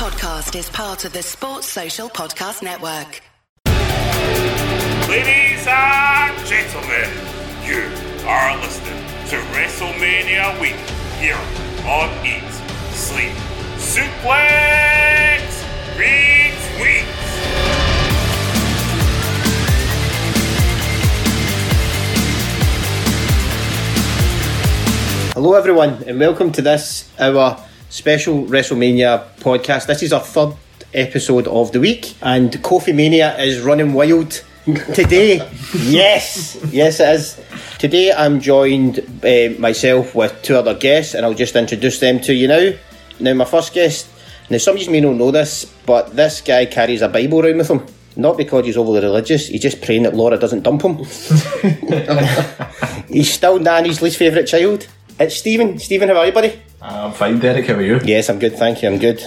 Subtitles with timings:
[0.00, 3.20] podcast is part of the Sports Social Podcast Network.
[5.10, 7.10] Ladies and gentlemen,
[7.66, 7.82] you
[8.26, 8.96] are listening
[9.28, 10.72] to WrestleMania Week
[11.20, 11.36] here
[11.84, 12.50] on Eat,
[12.94, 13.30] Sleep,
[13.76, 15.44] Suplex,
[15.96, 17.04] Retweets.
[25.34, 29.86] Hello, everyone, and welcome to this our special WrestleMania podcast.
[29.86, 30.54] This is our third
[30.94, 34.30] episode of the week, and Kofi Mania is running wild
[34.94, 35.36] today.
[35.74, 37.40] yes, yes, it is.
[37.78, 42.32] Today, I'm joined uh, myself with two other guests, and I'll just introduce them to
[42.32, 42.72] you now.
[43.18, 44.08] Now, my first guest.
[44.48, 47.58] Now, some of you may not know this, but this guy carries a Bible around
[47.58, 47.86] with him.
[48.16, 50.96] Not because he's overly religious, he's just praying that Laura doesn't dump him.
[53.08, 54.86] he's still Nanny's least favourite child.
[55.18, 55.78] It's Stephen.
[55.78, 56.60] Stephen, how are you, buddy?
[56.82, 57.66] Uh, I'm fine, Derek.
[57.66, 58.00] How are you?
[58.04, 58.88] Yes, I'm good, thank you.
[58.88, 59.20] I'm good.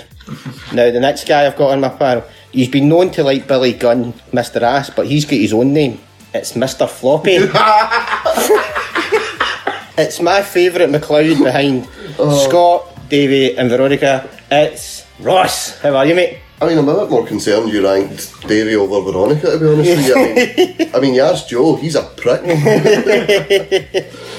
[0.73, 3.73] now, the next guy I've got on my panel, he's been known to like Billy
[3.73, 4.61] Gunn, Mr.
[4.61, 5.99] Ass, but he's got his own name.
[6.33, 6.89] It's Mr.
[6.89, 7.35] Floppy.
[10.01, 12.47] it's my favourite McLeod behind oh.
[12.47, 14.27] Scott, Davey, and Veronica.
[14.49, 15.79] It's Ross.
[15.79, 16.39] How are you, mate?
[16.63, 19.97] I mean, I'm a bit more concerned you ranked Davey over Veronica, to be honest
[19.97, 20.15] with you.
[20.15, 22.41] I mean, I mean, you asked Joe, he's a prick.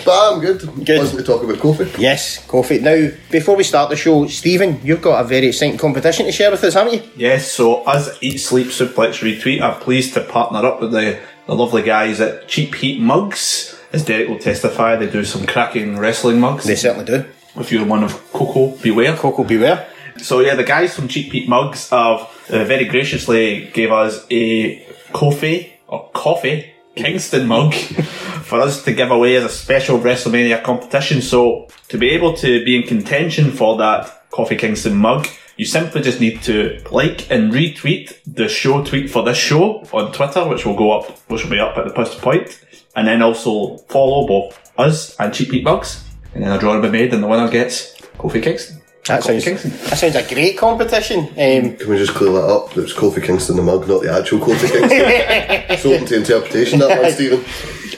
[0.06, 0.60] but I'm good.
[0.86, 1.00] Good.
[1.00, 1.98] Listen to talk about Kofi.
[1.98, 2.80] Yes, Kofi.
[2.80, 6.50] Now, before we start the show, Stephen, you've got a very exciting competition to share
[6.50, 7.02] with us, haven't you?
[7.14, 11.54] Yes, so as Eat Sleep Suplex Retweet, I'm pleased to partner up with the, the
[11.54, 13.78] lovely guys at Cheap Heat Mugs.
[13.92, 16.64] As Derek will testify, they do some cracking wrestling mugs.
[16.64, 17.26] They certainly do.
[17.56, 19.14] If you're one of Coco, beware.
[19.14, 19.90] Coco, beware.
[20.18, 24.86] So yeah, the guys from Cheap Heat Mugs have uh, very graciously gave us a
[25.12, 27.74] coffee or coffee Kingston mug
[28.44, 31.20] for us to give away as a special WrestleMania competition.
[31.20, 35.26] So to be able to be in contention for that Coffee Kingston mug,
[35.56, 40.12] you simply just need to like and retweet the show tweet for this show on
[40.12, 42.64] Twitter, which will go up, which will be up at the post point,
[42.96, 46.04] and then also follow both us and Cheap Heat Mugs,
[46.34, 48.83] and then a draw will be made, and the winner gets Kofi Kingston.
[49.06, 49.70] That sounds, Kingston.
[49.70, 51.20] that sounds a great competition.
[51.28, 52.70] Um, Can we just clear that up?
[52.74, 54.90] It was Kofi Kingston the mug, not the actual Kofi Kingston.
[54.90, 57.44] it's open to interpretation, that one, Stephen.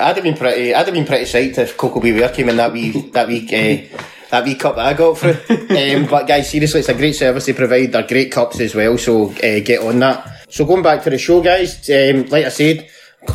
[0.01, 0.75] I'd have been pretty.
[0.75, 3.53] I'd have been pretty psyched if Coco Beware came in that wee that week.
[3.53, 3.97] Uh,
[4.31, 5.37] that wee cup that I got through.
[5.51, 7.93] um, but guys, seriously, it's a great service they provide.
[7.93, 10.45] They're great cups as well, so uh, get on that.
[10.49, 11.89] So going back to the show, guys.
[11.89, 12.89] Um, like I said,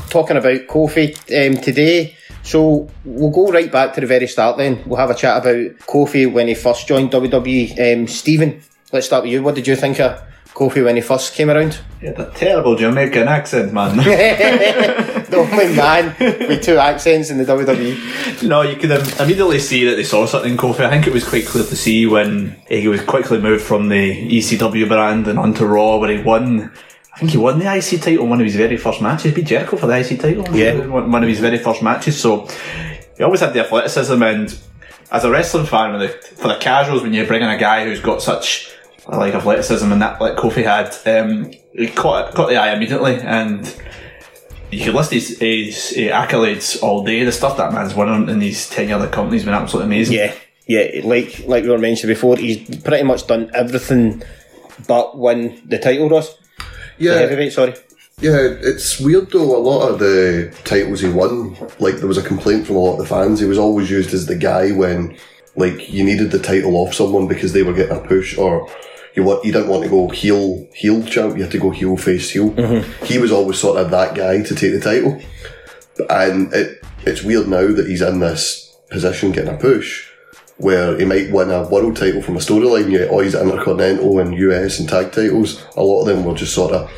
[0.09, 1.16] talking about Kofi
[1.48, 2.18] um, today.
[2.44, 4.57] So we'll go right back to the very start.
[4.57, 7.94] Then we'll have a chat about Kofi when he first joined WWE.
[7.94, 9.44] Um, Stephen, let's start with you.
[9.44, 10.22] What did you think of
[10.53, 11.79] Kofi when he first came around?
[12.02, 13.97] Yeah, that terrible Jamaican accent, man.
[15.31, 18.47] the only man with two accents in the WWE.
[18.47, 20.81] no, you could um, immediately see that they saw something in Kofi.
[20.81, 24.40] I think it was quite clear to see when he was quickly moved from the
[24.40, 26.72] ECW brand and onto Raw, where he won.
[27.22, 29.26] Think he won the IC title in one of his very first matches.
[29.26, 30.58] He beat Jericho for the IC title.
[30.58, 30.88] Yeah.
[30.88, 32.20] one of his very first matches.
[32.20, 32.48] So
[33.16, 34.59] he always had the athleticism, and
[35.12, 38.02] as a wrestling fan, the, for the casuals, when you bring in a guy who's
[38.02, 38.72] got such
[39.08, 43.72] like athleticism and that like Kofi had, um, he caught caught the eye immediately, and
[44.72, 47.24] you could list his, his, uh, accolades all day.
[47.24, 50.18] The stuff that man's won in these ten year companies has been absolutely amazing.
[50.18, 50.34] Yeah,
[50.66, 51.02] yeah.
[51.03, 54.24] Like like we were mentioning before, he's pretty much done everything
[54.88, 56.36] but win the title, Ross.
[57.01, 57.73] Yeah, heavyweight, sorry.
[58.22, 59.57] yeah, it's weird though.
[59.57, 62.94] A lot of the titles he won, like there was a complaint from a lot
[62.94, 63.39] of the fans.
[63.39, 65.17] He was always used as the guy when,
[65.56, 68.69] like, you needed the title off someone because they were getting a push, or
[69.16, 71.35] you want you didn't want to go heel heel champ.
[71.35, 72.51] You had to go heel face heel.
[72.51, 73.06] Mm-hmm.
[73.06, 75.19] He was always sort of that guy to take the title,
[76.09, 80.10] and it it's weird now that he's in this position getting a push.
[80.61, 84.33] Where he might win a world title from a storyline, yet all his intercontinental and
[84.35, 86.91] US and tag titles, a lot of them were just sort of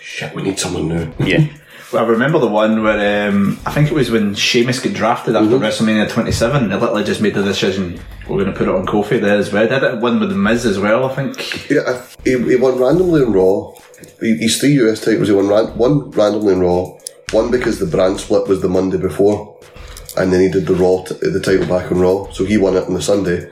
[0.00, 0.34] shit.
[0.34, 1.12] We need someone new.
[1.26, 1.46] Yeah.
[1.92, 5.34] Well, I remember the one where um, I think it was when Sheamus got drafted
[5.34, 6.68] after WrestleMania 27.
[6.68, 9.52] They literally just made the decision we're going to put it on Kofi there as
[9.52, 9.66] well.
[9.66, 11.68] They did it one with the Miz as well, I think.
[11.68, 13.72] Yeah, he, he won randomly on Raw.
[14.20, 15.26] He, he's three US titles.
[15.26, 16.96] He won ran, one randomly on Raw,
[17.32, 19.58] one because the brand split was the Monday before,
[20.16, 22.30] and then he did the Raw t- the title back on Raw.
[22.30, 23.50] So he won it on the Sunday,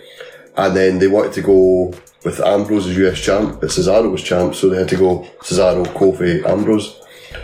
[0.57, 1.95] and then they wanted to go
[2.25, 5.87] with Ambrose as US champ, but Cesaro was champ, so they had to go Cesaro,
[5.87, 7.01] Kofi, Ambrose.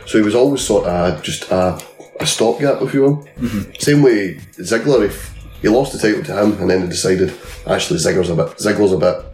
[0.06, 1.80] So he was always sort of just a,
[2.20, 3.16] a stopgap, if you will.
[3.38, 3.72] Mm-hmm.
[3.78, 5.32] Same way Ziggler, if
[5.62, 7.32] he lost the title to him, and then they decided
[7.66, 9.24] actually Ziggler's a bit Ziggler's a bit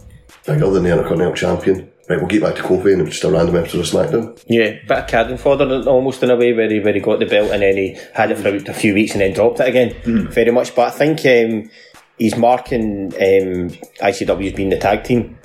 [0.46, 1.90] bigger than the Intercontinental Champion.
[2.10, 4.42] Right, we'll get back to Kofi, and it was just a random episode of SmackDown.
[4.48, 7.24] Yeah, bit of cannon fodder almost in a way where he, where he got the
[7.24, 9.68] belt and then he had it for about a few weeks and then dropped it
[9.68, 9.94] again.
[10.32, 10.74] Very much.
[10.74, 11.70] But I think um,
[12.18, 13.70] he's marking um,
[14.02, 15.38] ICW as being the tag team.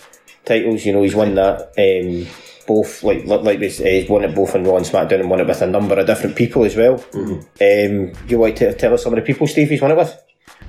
[0.43, 0.83] titles.
[0.83, 1.71] You know, he's won that.
[1.77, 2.27] Um,
[2.65, 5.29] both like like like we say, he's won it both in Raw and SmackDown and
[5.29, 6.95] won it with a number of different people as well.
[7.61, 10.19] Um, you like to tell us some of the people, Steve, he's won it with?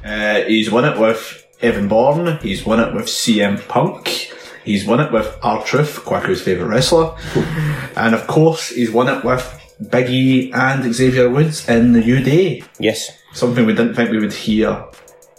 [0.05, 2.37] Uh, he's won it with Evan Bourne.
[2.43, 4.31] He's won it with CM Punk.
[4.67, 7.17] He's won it with R Truth, Quacko's favourite wrestler.
[7.97, 9.43] and of course, he's won it with
[9.83, 12.65] Biggie and Xavier Woods in the New Day.
[12.79, 13.11] Yes.
[13.33, 14.85] Something we didn't think we would hear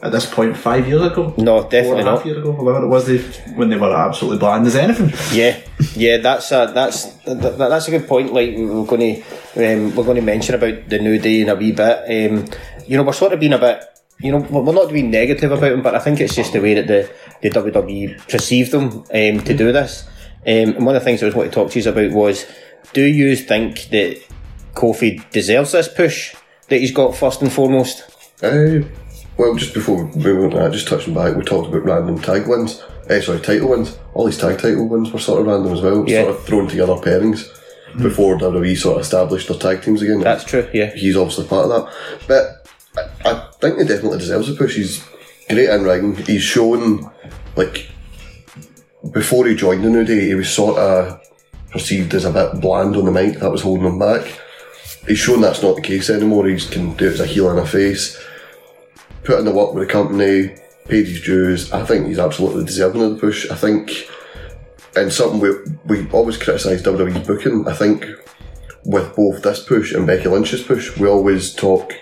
[0.01, 1.33] at this point five years ago.
[1.37, 2.25] No, Four definitely and a half not.
[2.25, 3.17] years ago, whatever it was, they,
[3.55, 5.11] when they were absolutely bland as anything.
[5.35, 5.59] Yeah,
[5.95, 8.31] yeah, that's a that's that, that's a good point.
[8.33, 9.23] Like we we're going
[9.55, 12.31] to um, we're going to mention about the new day in a wee bit.
[12.31, 12.45] Um,
[12.85, 13.83] you know, we're sort of being a bit.
[14.19, 16.73] You know, we're not being negative about them, but I think it's just the way
[16.73, 17.11] that the,
[17.41, 20.07] the WWE perceived them um, to do this.
[20.45, 22.45] Um, and one of the things I was wanting to talk to you about was,
[22.93, 24.19] do you think that
[24.73, 26.35] Kofi deserves this push
[26.69, 28.03] that he's got first and foremost?
[28.41, 28.81] Uh,
[29.37, 32.47] well, just before we move on that, just touching back, we talked about random tag
[32.47, 32.83] wins.
[33.09, 33.97] Eh, sorry, title wins.
[34.13, 36.09] All these tag title wins were sort of random as well.
[36.09, 36.23] Yeah.
[36.23, 37.47] Sort of thrown together pairings
[38.01, 40.19] before WWE sort of established their tag teams again.
[40.19, 40.69] That's true.
[40.73, 42.27] Yeah, He's obviously part of that.
[42.27, 42.56] But
[43.25, 44.75] I, think he definitely deserves a push.
[44.75, 45.03] He's
[45.49, 46.15] great in ring.
[46.15, 47.11] He's shown,
[47.55, 47.89] like,
[49.11, 51.21] before he joined the New Day, he was sort of
[51.71, 53.39] perceived as a bit bland on the mic.
[53.39, 54.41] That was holding him back.
[55.07, 56.47] He's shown that's not the case anymore.
[56.47, 58.21] He can do it as a heel and a face.
[59.23, 60.55] Put in the work with the company,
[60.87, 61.71] paid his dues.
[61.71, 63.49] I think he's absolutely deserving of the push.
[63.49, 64.09] I think,
[64.95, 65.51] and something we,
[65.85, 67.67] we always criticise WWE's booking.
[67.67, 68.05] I think
[68.85, 71.93] with both this push and Becky Lynch's push, we always talk.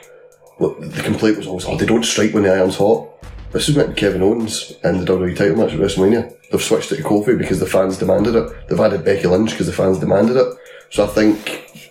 [0.60, 3.10] Look, the complaint was always, oh, they don't strike when the iron's hot.
[3.52, 6.34] This is meant Kevin Owens in the WWE title match at WrestleMania.
[6.52, 8.68] They've switched it to Kofi because the fans demanded it.
[8.68, 10.58] They've added Becky Lynch because the fans demanded it.
[10.90, 11.38] So I think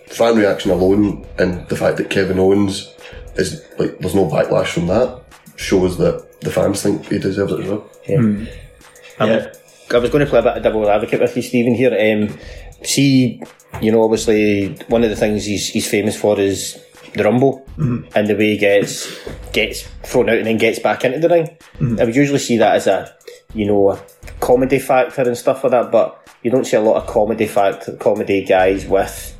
[0.07, 2.93] fan reaction alone and the fact that Kevin Owens
[3.35, 5.21] is like, there's no backlash from that
[5.55, 7.89] shows that the fans think he deserves it as well.
[8.07, 9.51] Yeah.
[9.91, 11.75] I was going to play a bit of devil advocate with you, Stephen.
[11.75, 12.37] Here, um,
[12.83, 13.41] see,
[13.81, 16.83] you know, obviously one of the things he's he's famous for is
[17.15, 19.17] the rumble and the way he gets
[19.53, 21.57] gets thrown out and then gets back into the ring.
[21.99, 23.13] I would usually see that as a
[23.53, 23.99] you know a
[24.39, 27.95] comedy factor and stuff like that, but you don't see a lot of comedy factor
[27.97, 29.35] comedy guys with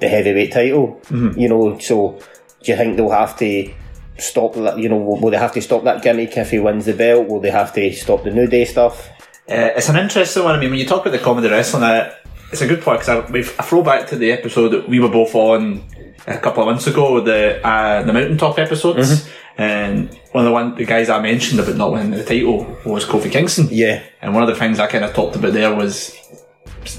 [0.00, 1.00] the heavyweight title.
[1.10, 2.18] You know, so
[2.62, 3.72] do you think they'll have to?
[4.18, 4.96] Stop that, you know.
[4.96, 7.28] Will will they have to stop that gimmick if he wins the belt?
[7.28, 9.10] Will they have to stop the New Day stuff?
[9.46, 10.54] Uh, it's an interesting one.
[10.54, 12.14] I mean, when you talk about the comedy wrestling, uh,
[12.50, 15.00] it's a good point because I, we've- I throw back to the episode that we
[15.00, 15.84] were both on
[16.26, 20.74] a couple of months ago, the uh, the mountaintop episodes, and one of the one
[20.74, 23.68] the guys I mentioned about not winning the title was Kofi Kingston.
[23.70, 24.02] Yeah.
[24.20, 26.16] and one of the things I kind of talked about there was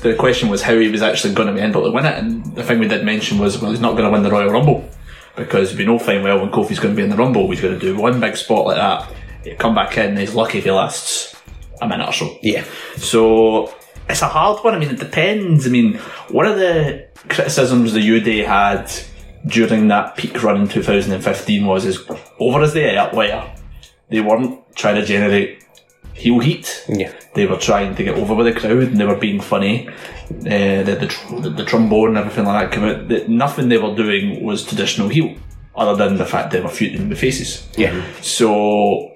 [0.01, 2.55] the question was how he was actually going to be able to win it, and
[2.55, 4.89] the thing we did mention was well, he's not going to win the Royal Rumble
[5.35, 7.73] because we know fine well when Kofi's going to be in the Rumble, he's going
[7.73, 9.13] to do one big spot like that,
[9.43, 11.35] he'll come back in, and he's lucky if he lasts
[11.81, 12.37] a minute or so.
[12.41, 12.65] Yeah.
[12.97, 13.73] So
[14.09, 14.73] it's a hard one.
[14.73, 15.67] I mean, it depends.
[15.67, 15.95] I mean,
[16.29, 18.91] one of the criticisms the New Day had
[19.47, 21.99] during that peak run in 2015 was as
[22.39, 23.51] over as they were,
[24.09, 25.63] they weren't trying to generate
[26.13, 26.85] heel heat.
[26.89, 27.13] Yeah.
[27.35, 29.87] They were trying to get over with the crowd and they were being funny.
[29.87, 33.07] Uh, the, the, tr- the, the trombone and everything like that came out.
[33.07, 35.35] The, nothing they were doing was traditional heel,
[35.75, 37.67] other than the fact they were feuding with faces.
[37.77, 38.03] Yeah.
[38.21, 39.13] So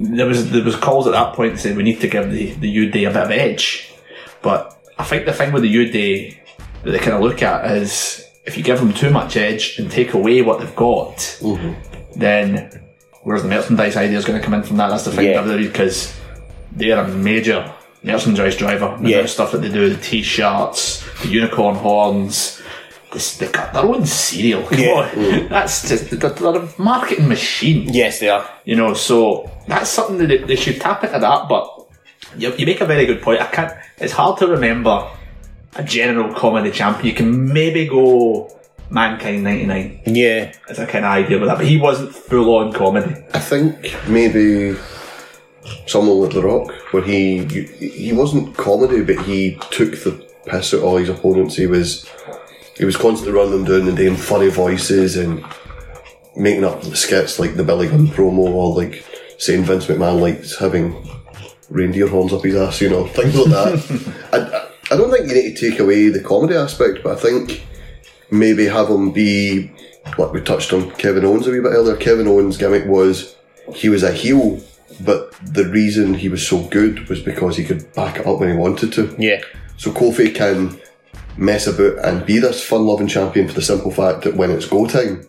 [0.00, 2.70] there was there was calls at that point saying we need to give the the
[2.70, 3.92] New Day a bit of edge,
[4.42, 6.40] but I think the thing with the New Day
[6.82, 9.90] that they kind of look at is if you give them too much edge and
[9.90, 12.18] take away what they've got, mm-hmm.
[12.18, 12.82] then
[13.22, 14.88] where's the merchandise idea is going to come in from that?
[14.88, 15.56] That's the thing Yeah.
[15.56, 16.18] because
[16.72, 17.70] they're a major
[18.02, 18.96] merchandise driver.
[19.00, 19.26] The Yeah.
[19.26, 22.62] stuff that they do, the t-shirts, the unicorn horns.
[23.12, 24.62] This, they've got their own cereal.
[24.62, 24.92] Come Yeah.
[24.92, 25.08] on.
[25.10, 25.48] Mm.
[25.50, 27.92] That's just they're, they're a marketing machine.
[27.92, 28.48] Yes, they are.
[28.64, 31.48] You know, so that's something that they, they should tap into that.
[31.48, 31.64] But
[32.36, 33.40] you, you make a very good point.
[33.42, 33.72] I can't.
[33.98, 35.06] It's hard to remember
[35.76, 37.06] a general comedy champion.
[37.06, 38.54] You can maybe go
[38.90, 40.52] Mankind ninety nine Yeah.
[40.70, 43.14] as a kind of idea with that, but he wasn't full on comedy.
[43.34, 44.76] I think maybe
[45.86, 50.78] someone like The Rock, where he he wasn't comedy, but he took the piss out
[50.78, 51.56] of all his opponents.
[51.56, 52.08] He was
[52.78, 55.44] he was constantly running them down and doing funny voices and
[56.36, 59.04] making up skits like the Billy Gunn promo or like
[59.38, 60.94] saying Vince McMahon likes having
[61.68, 64.14] reindeer horns up his ass, you know, things like that.
[64.32, 67.20] I, I- I don't think you need to take away the comedy aspect, but I
[67.20, 67.66] think
[68.30, 69.70] maybe have him be
[70.16, 71.96] like we touched on Kevin Owens a wee bit earlier.
[71.96, 73.36] Kevin Owens' gimmick was
[73.74, 74.60] he was a heel,
[75.00, 78.50] but the reason he was so good was because he could back it up when
[78.50, 79.14] he wanted to.
[79.18, 79.42] Yeah.
[79.76, 80.80] So Kofi can
[81.36, 84.86] mess about and be this fun-loving champion for the simple fact that when it's go
[84.86, 85.28] time,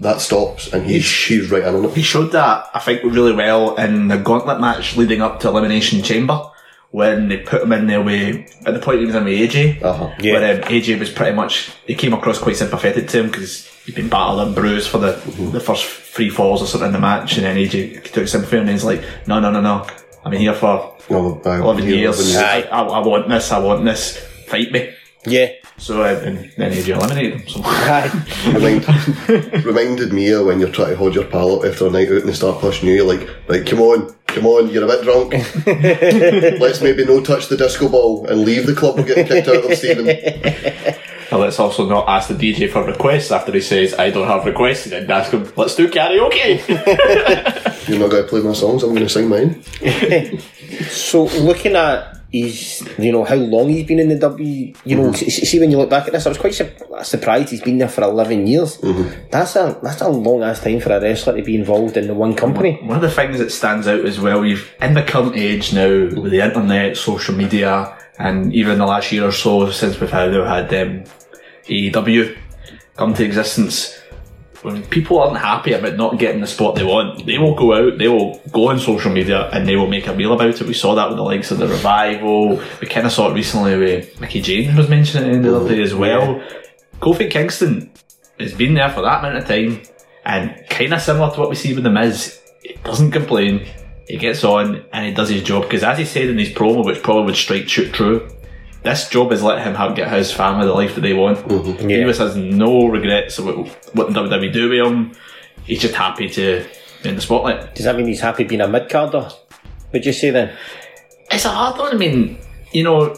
[0.00, 1.94] that stops and he's he's right in on it.
[1.94, 6.02] He showed that I think really well in the gauntlet match leading up to Elimination
[6.02, 6.49] Chamber,
[6.90, 9.82] when they put him in there with at the point he was in with AJ.
[9.82, 10.14] Uh-huh.
[10.20, 10.32] Yeah.
[10.32, 13.94] Where um, AJ was pretty much he came across quite sympathetic to him because he'd
[13.94, 15.12] been battered and bruised for the
[15.52, 18.68] the first three falls or something in the match, and then AJ took sympathy and
[18.68, 19.86] he's like, no, no, no, no,
[20.24, 22.36] I'm here for 11 here, years.
[22.36, 23.52] I, I, I want this.
[23.52, 24.18] I want this.
[24.46, 24.94] Fight me.
[25.24, 25.52] Yeah.
[25.80, 27.48] So uh, and then AJ eliminated him.
[27.48, 28.10] So Aye.
[28.52, 32.08] Remind, reminded me of when you're trying to hold your pal up after a night
[32.08, 32.96] out and they start pushing you.
[32.96, 35.32] You're like, right, come on, come on, you're a bit drunk.
[36.60, 38.98] Let's maybe no touch the disco ball and leave the club.
[38.98, 40.96] We're getting kicked out of them, Stephen.
[41.32, 44.44] Now let's also not ask the DJ for requests after he says I don't have
[44.44, 46.58] requests, and then ask him, let's do karaoke.
[47.88, 48.82] You're not going to play my songs.
[48.82, 49.62] I'm going to sing mine.
[50.88, 55.10] So looking at his, you know, how long he's been in the W, you know,
[55.10, 55.18] s-
[55.48, 56.70] see when you look back at this, I was quite su-
[57.02, 58.78] surprised he's been there for eleven years.
[59.30, 62.14] That's a that's a long ass time for a wrestler to be involved in the
[62.14, 62.78] one company.
[62.82, 65.88] One of the things that stands out as well, we've in the current age now
[66.20, 70.30] with the internet, social media, and even the last year or so since we've had
[70.32, 71.04] we've had um,
[71.68, 72.36] AEW
[72.96, 73.96] come to existence.
[74.62, 77.96] When people aren't happy about not getting the spot they want, they will go out,
[77.96, 80.62] they will go on social media and they will make a meal about it.
[80.62, 82.60] We saw that with the likes of the revival.
[82.80, 85.80] We kind of saw it recently with Mickie James was mentioning it the other day
[85.80, 86.42] as well.
[87.00, 87.90] Kofi Kingston
[88.38, 89.82] has been there for that amount of time
[90.26, 92.38] and kind of similar to what we see with the Miz.
[92.62, 93.66] He doesn't complain.
[94.06, 96.84] He gets on and he does his job because, as he said in his promo,
[96.84, 98.28] which probably would strike true
[98.82, 101.38] this job has let him have, get his family the life that they want.
[101.80, 102.06] He Yeah.
[102.06, 105.12] just has no regrets about what the WWE do with him.
[105.64, 106.64] He's just happy to
[107.02, 107.74] be in the spotlight.
[107.74, 109.28] Does that mean he's happy being a mid carder?
[109.92, 110.50] Would you say then?
[111.30, 111.94] It's a hard one.
[111.94, 112.38] I mean,
[112.72, 113.14] you know,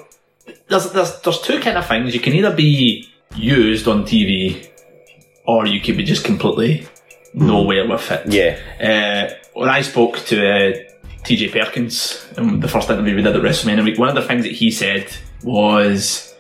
[0.68, 2.14] there's there's there's two kind of things.
[2.14, 4.66] You can either be used on TV,
[5.46, 6.86] or you could be just completely
[7.34, 8.26] nowhere with it.
[8.32, 8.58] Yeah.
[8.80, 10.72] Uh, when I spoke to uh,
[11.24, 14.42] TJ Perkins in the first interview we did at WrestleMania week, one of the things
[14.44, 15.06] that he said
[15.44, 16.34] was,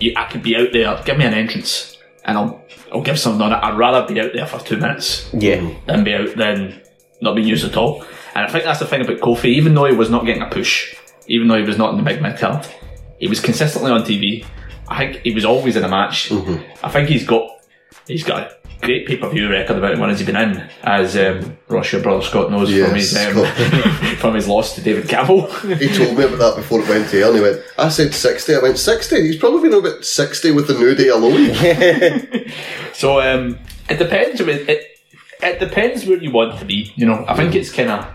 [0.00, 1.00] you, "I could be out there.
[1.04, 3.58] Give me an entrance, and I'll I'll give something on it.
[3.62, 5.68] I'd rather be out there for two minutes Yeah.
[5.86, 6.80] than be out than
[7.20, 9.46] not being used at all." And I think that's the thing about Kofi.
[9.46, 10.94] Even though he was not getting a push,
[11.26, 12.66] even though he was not in the big mid card,
[13.18, 14.44] he was consistently on TV.
[14.88, 16.28] I think he was always in a match.
[16.28, 16.62] Mm-hmm.
[16.84, 17.48] I think he's got
[18.06, 21.56] he's got great pay per view record about when has he been in, as um,
[21.68, 23.44] Ross, your brother Scott knows from his um,
[24.16, 25.46] from his loss to David Campbell.
[25.76, 28.14] He told me about that before it went to air and he went, I said
[28.14, 28.54] 60.
[28.54, 29.20] I went, 60?
[29.22, 32.52] He's probably been about 60 with the new day alone.
[32.94, 34.40] so um, it depends.
[34.40, 34.98] It, it
[35.42, 36.92] it depends where you want to be.
[36.96, 38.06] You know, I think it's kind of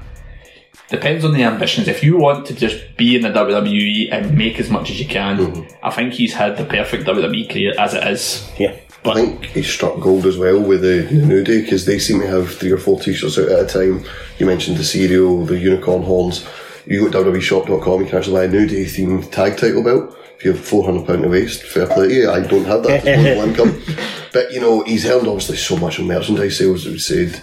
[0.89, 1.87] depends on the ambitions.
[1.87, 5.07] If you want to just be in the WWE and make as much as you
[5.07, 8.49] can, I think he's had the perfect WWE career as it is.
[8.57, 8.77] Yeah.
[9.03, 12.19] I think he struck gold as well with the, the New Day because they seem
[12.21, 14.05] to have three or four t-shirts out at a time.
[14.37, 16.47] You mentioned the cereal, the unicorn horns.
[16.85, 20.15] You go to WWEshop.com, you can actually buy a New Day themed tag title belt.
[20.37, 22.29] If you have £400 to waste, fair play to you.
[22.31, 23.81] I don't have that disposable income.
[24.33, 27.41] But, you know, he's earned obviously so much on merchandise sales that we said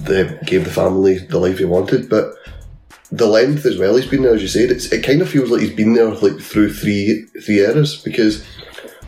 [0.00, 2.10] they gave the family the life he wanted.
[2.10, 2.34] But
[3.10, 5.50] the length as well he's been there, as you said, it's, it kind of feels
[5.50, 8.46] like he's been there like through three three eras because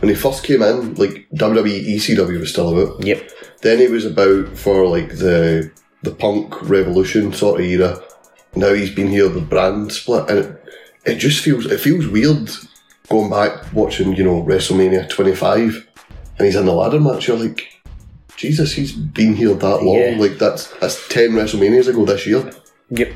[0.03, 3.07] when he first came in, like WWE ECW was still about.
[3.07, 3.31] Yep.
[3.61, 5.71] Then he was about for like the
[6.03, 8.03] the punk revolution sort of era.
[8.57, 10.65] Now he's been here the brand split, and it,
[11.05, 12.51] it just feels it feels weird
[13.09, 15.89] going back watching you know WrestleMania 25,
[16.39, 17.29] and he's in the ladder match.
[17.29, 17.81] You're like,
[18.37, 19.99] Jesus, he's been here that long.
[19.99, 20.17] Yeah.
[20.19, 22.51] Like that's that's ten WrestleManias ago this year.
[22.91, 23.13] Yep.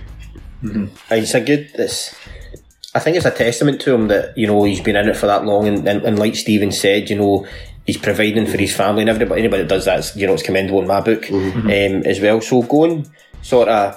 [0.62, 0.87] Mm-hmm.
[1.11, 1.69] It's a good.
[1.75, 2.14] It's.
[2.97, 5.26] I think it's a testament to him that you know he's been in it for
[5.26, 7.47] that long, and, and, and like Stephen said, you know
[7.87, 10.81] he's providing for his family, and everybody anybody that does that, you know, it's commendable
[10.83, 11.71] in my book um,
[12.12, 12.41] as well.
[12.41, 13.09] So going
[13.43, 13.97] sort of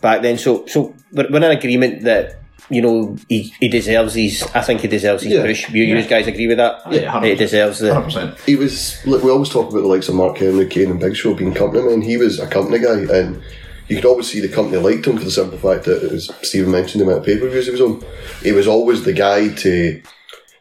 [0.00, 2.36] back then, so so we're, we're in agreement that
[2.70, 4.42] you know he, he deserves his.
[4.54, 5.42] I think he deserves his Yeah.
[5.46, 5.68] push.
[5.70, 6.82] You, you guys agree with that?
[6.92, 7.88] Yeah, he deserves the.
[7.90, 8.38] 100%.
[8.44, 11.16] he was like we always talk about the likes of Mark Henry, Kane, and Big
[11.16, 12.02] Show being company men.
[12.02, 13.42] He was a company guy, and
[13.88, 16.70] you could always see the company liked him for the simple fact that, as Stephen
[16.70, 18.04] mentioned, the amount of pay per views he was on.
[18.42, 20.02] He was always the guy to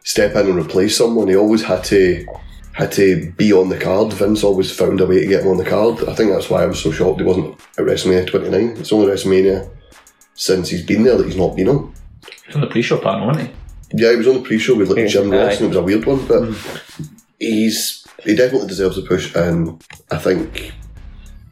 [0.03, 1.27] step in and replace someone.
[1.27, 2.25] He always had to
[2.73, 4.13] had to be on the card.
[4.13, 6.07] Vince always found a way to get him on the card.
[6.07, 8.77] I think that's why I was so shocked he wasn't at WrestleMania 29.
[8.77, 9.67] It's only WrestleMania
[10.35, 11.93] since he's been there that he's not been on.
[12.45, 13.55] He's on the pre-show panel, wasn't he?
[13.93, 16.05] Yeah, he was on the pre-show with like Jim Ross, and it was a weird
[16.05, 17.05] one, but hmm.
[17.39, 20.73] he's he definitely deserves a push, and I think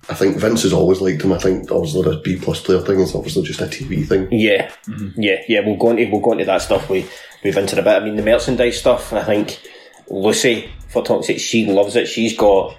[0.08, 1.34] I think Vince has always liked him.
[1.34, 4.28] I think obviously the B plus player thing is obviously just a TV thing.
[4.32, 5.20] Yeah, mm-hmm.
[5.20, 5.62] yeah, yeah.
[5.66, 6.90] We'll go into we'll go into that stuff.
[6.90, 7.08] We
[7.44, 8.02] we've into a bit.
[8.02, 9.12] I mean, the merchandise stuff.
[9.14, 9.60] I think
[10.08, 12.08] Lucy for talking, she loves it.
[12.08, 12.78] She's got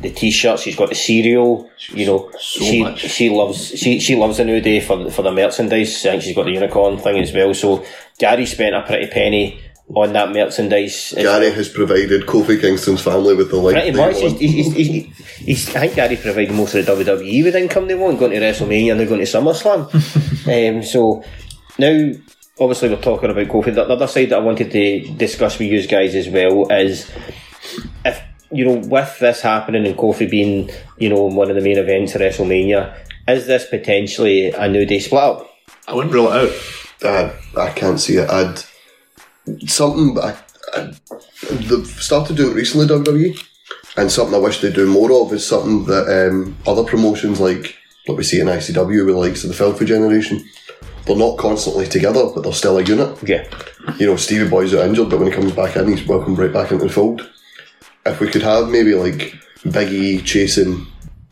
[0.00, 0.62] the t-shirts.
[0.62, 1.70] She's got the cereal.
[1.88, 3.00] You know, So she much.
[3.00, 6.04] she loves she she loves the new day for for the merchandise.
[6.04, 7.54] I think she's got the unicorn thing as well.
[7.54, 7.84] So
[8.18, 9.60] Gary spent a pretty penny
[9.94, 11.14] on that merchandise.
[11.16, 13.74] Gary has provided Kofi Kingston's family with the like.
[13.74, 14.14] Pretty they much.
[14.16, 14.40] He's, want.
[14.40, 17.94] he's, he's, he's, he's, I think Gary provided most of the WWE with income they
[17.94, 20.76] want, going to WrestleMania and they're going to SummerSlam.
[20.76, 21.22] um, so
[21.78, 22.12] now,
[22.58, 23.66] obviously, we're talking about Kofi.
[23.66, 27.10] The, the other side that I wanted to discuss with you guys as well is
[28.04, 31.78] if, you know, with this happening and Kofi being, you know, one of the main
[31.78, 35.50] events of WrestleMania, is this potentially a New Day split up?
[35.86, 37.04] I wouldn't rule it out.
[37.04, 38.28] Uh, I can't see it.
[38.28, 38.62] I'd
[39.66, 40.18] something.
[40.18, 40.36] I,
[40.74, 40.92] I,
[41.50, 43.42] they've started doing recently, WWE,
[43.96, 47.76] and something I wish they'd do more of is something that um, other promotions like
[48.06, 50.44] what we see in ICW with the likes of the Filthy Generation.
[51.04, 53.16] They're not constantly together, but they're still a unit.
[53.22, 53.48] Yeah.
[53.98, 56.52] You know, Stevie Boy's out injured, but when he comes back in, he's welcomed right
[56.52, 57.30] back into the fold.
[58.04, 59.34] If we could have maybe like
[59.70, 60.86] Big E chasing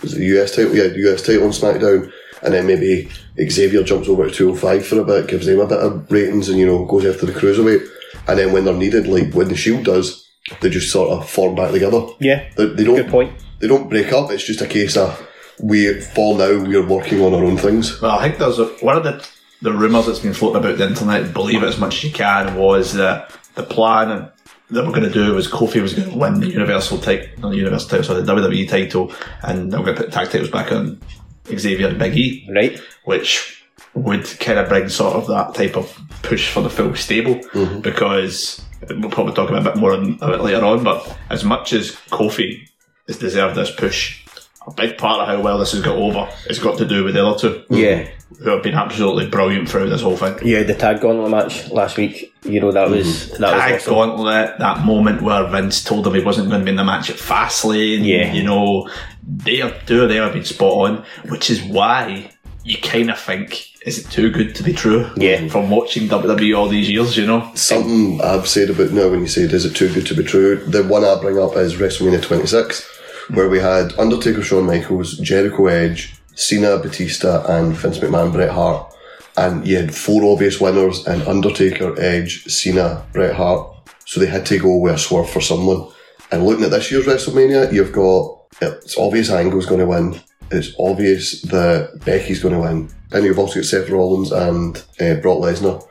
[0.04, 0.76] was it the US title?
[0.76, 5.00] Yeah, the US title on SmackDown, and then maybe Xavier jumps over to 205 for
[5.00, 7.88] a bit, gives them a bit of ratings, and you know goes after the cruiserweight.
[8.26, 10.28] And then when they're needed, like when the Shield does,
[10.60, 12.06] they just sort of form back together.
[12.20, 12.48] Yeah.
[12.56, 12.96] They, they don't.
[12.96, 13.32] Good point.
[13.60, 14.30] They don't break up.
[14.30, 15.26] It's just a case of
[15.62, 16.62] we fall now.
[16.62, 18.00] We're working on our own things.
[18.00, 19.26] Well, I think there's a, one of the
[19.62, 21.32] the rumours that's been floating about the internet.
[21.32, 22.56] Believe it as much as you can.
[22.56, 24.30] Was that the plan
[24.70, 27.50] that we're going to do was Kofi was going to win the Universal title, not
[27.50, 29.12] the Universal title, sorry, the WWE title,
[29.42, 31.00] and we're going to put tag titles back on
[31.46, 32.80] Xavier and Big E, Right?
[33.04, 33.53] which
[33.94, 37.80] would kind of bring sort of that type of push for the full stable mm-hmm.
[37.80, 40.82] because we'll probably talk about a bit more on, about it later on.
[40.82, 42.68] But as much as Kofi
[43.06, 44.24] has deserved this push,
[44.66, 47.14] a big part of how well this has got over has got to do with
[47.14, 48.08] the other two Yeah.
[48.38, 50.38] who have been absolutely brilliant throughout this whole thing.
[50.42, 52.32] Yeah, the tag gauntlet match last week.
[52.44, 53.42] You know that was mm-hmm.
[53.42, 53.94] that Tag was awesome.
[53.94, 57.10] gauntlet, that moment where Vince told him he wasn't going to be in the match
[57.10, 58.04] at Fastlane.
[58.06, 58.32] Yeah.
[58.32, 58.88] You know,
[59.22, 62.30] they are, two of them have been spot on, which is why
[62.64, 65.10] you kind of think, is it too good to be true?
[65.16, 65.46] Yeah.
[65.48, 67.50] From watching WWE all these years, you know?
[67.54, 70.56] Something I've said about now when you said is it too good to be true?
[70.56, 75.66] The one I bring up is WrestleMania 26, where we had Undertaker, Shawn Michaels, Jericho
[75.66, 78.92] Edge, Cena, Batista, and Vince McMahon, Bret Hart.
[79.36, 83.70] And you had four obvious winners and Undertaker, Edge, Cena, Bret Hart.
[84.06, 85.90] So they had to go with a swerve for someone.
[86.30, 90.20] And looking at this year's WrestleMania, you've got it's obvious Angle's going to win.
[90.50, 92.90] It's obvious that Becky's going to win.
[93.12, 95.86] And you've also got Seth Rollins and uh, Brock Lesnar.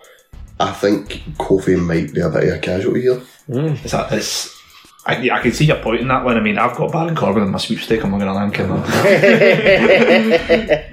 [0.59, 3.21] I think Kofi might be a bit of a casualty here.
[3.49, 4.49] Is that, it's,
[5.05, 6.37] I, I can see your point in that one.
[6.37, 8.03] I mean, I've got Baron Corbin in my sweepstake.
[8.03, 8.69] I'm not going to land him.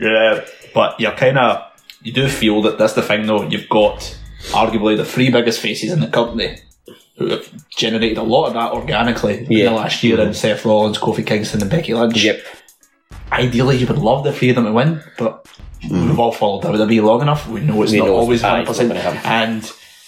[0.01, 0.45] yeah,
[0.75, 1.71] but you're kind of
[2.03, 3.43] you do feel that that's the thing though.
[3.43, 4.17] You've got
[4.51, 6.59] arguably the three biggest faces in the company
[7.17, 10.99] who have generated a lot of that organically in the last year in Seth Rollins,
[10.99, 12.25] Kofi Kingston, and Becky Lynch.
[12.25, 12.43] Yep.
[13.33, 15.47] Ideally, you would love the them to win, but
[15.83, 16.09] mm.
[16.09, 17.49] we've all followed WWE long enough.
[17.49, 18.93] We know it's We not know always one percent.
[19.25, 19.65] And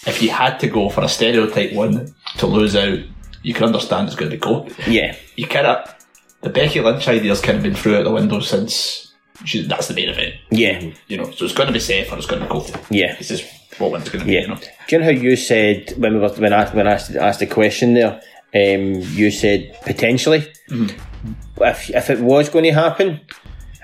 [0.07, 2.99] if you had to go for a stereotype one to lose out,
[3.43, 5.17] you can understand it's going to be Kofi Yeah.
[5.37, 5.95] you kind of
[6.41, 9.13] the Becky Lynch idea has kind of been through out the window since
[9.45, 10.35] she, that's the main event.
[10.51, 10.93] Yeah.
[11.09, 12.85] You know, so it's going to be safe or it's going to be Kofi.
[12.91, 13.17] Yeah.
[13.17, 13.45] This is
[13.79, 14.33] what one's going to be.
[14.35, 14.41] Yeah.
[14.43, 16.93] You know, Do you know how you said when we were when I when I
[16.93, 18.21] asked, asked the question there?
[18.55, 20.41] Um, you said potentially.
[20.69, 21.33] Mm-hmm.
[21.63, 23.21] If if it was going to happen,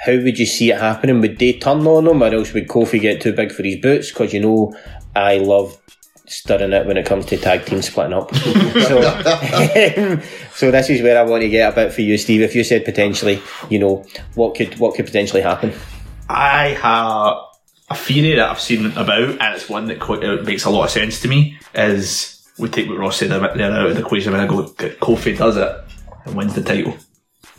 [0.05, 1.21] how would you see it happening?
[1.21, 4.11] Would they turn on him, or else would Kofi get too big for his boots?
[4.11, 4.77] Because you know,
[5.15, 5.79] I love
[6.27, 8.35] stirring it when it comes to tag team splitting up.
[8.35, 10.23] so, um,
[10.55, 12.43] so this is where I want to get a bit for you, Steve.
[12.43, 14.05] If you said potentially, you know,
[14.35, 15.73] what could what could potentially happen?
[16.29, 17.39] I have
[17.91, 20.85] a theory that I've seen about, and it's one that quite, it makes a lot
[20.85, 21.59] of sense to me.
[21.75, 24.47] Is we take what Ross said a bit there out of the equation when I
[24.47, 25.77] go, Kofi does it
[26.25, 26.97] and wins the title.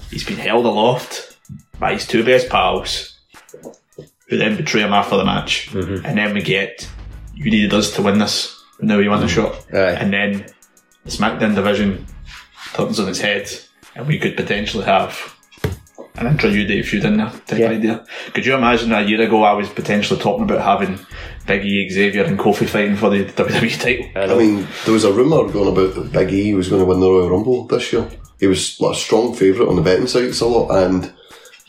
[0.09, 1.37] He's been held aloft
[1.79, 3.17] by his two best pals,
[4.27, 6.05] who then betray him after the match, mm-hmm.
[6.05, 6.89] and then we get
[7.33, 8.61] you needed us to win this.
[8.79, 9.41] and Now you won the mm-hmm.
[9.41, 9.93] shot, Aye.
[9.93, 10.45] and then
[11.05, 12.05] the SmackDown division
[12.73, 13.49] turns on its head,
[13.95, 15.35] and we could potentially have
[16.17, 17.69] an intra New Day feud in there type Yeah.
[17.69, 18.05] idea.
[18.33, 20.99] Could you imagine a year ago I was potentially talking about having
[21.47, 24.05] Big E, Xavier, and Kofi fighting for the WWE title?
[24.15, 26.99] I mean, there was a rumour going about that Big E was going to win
[26.99, 28.07] the Royal Rumble this year.
[28.39, 31.13] He was like, a strong favourite on the betting sites a lot, and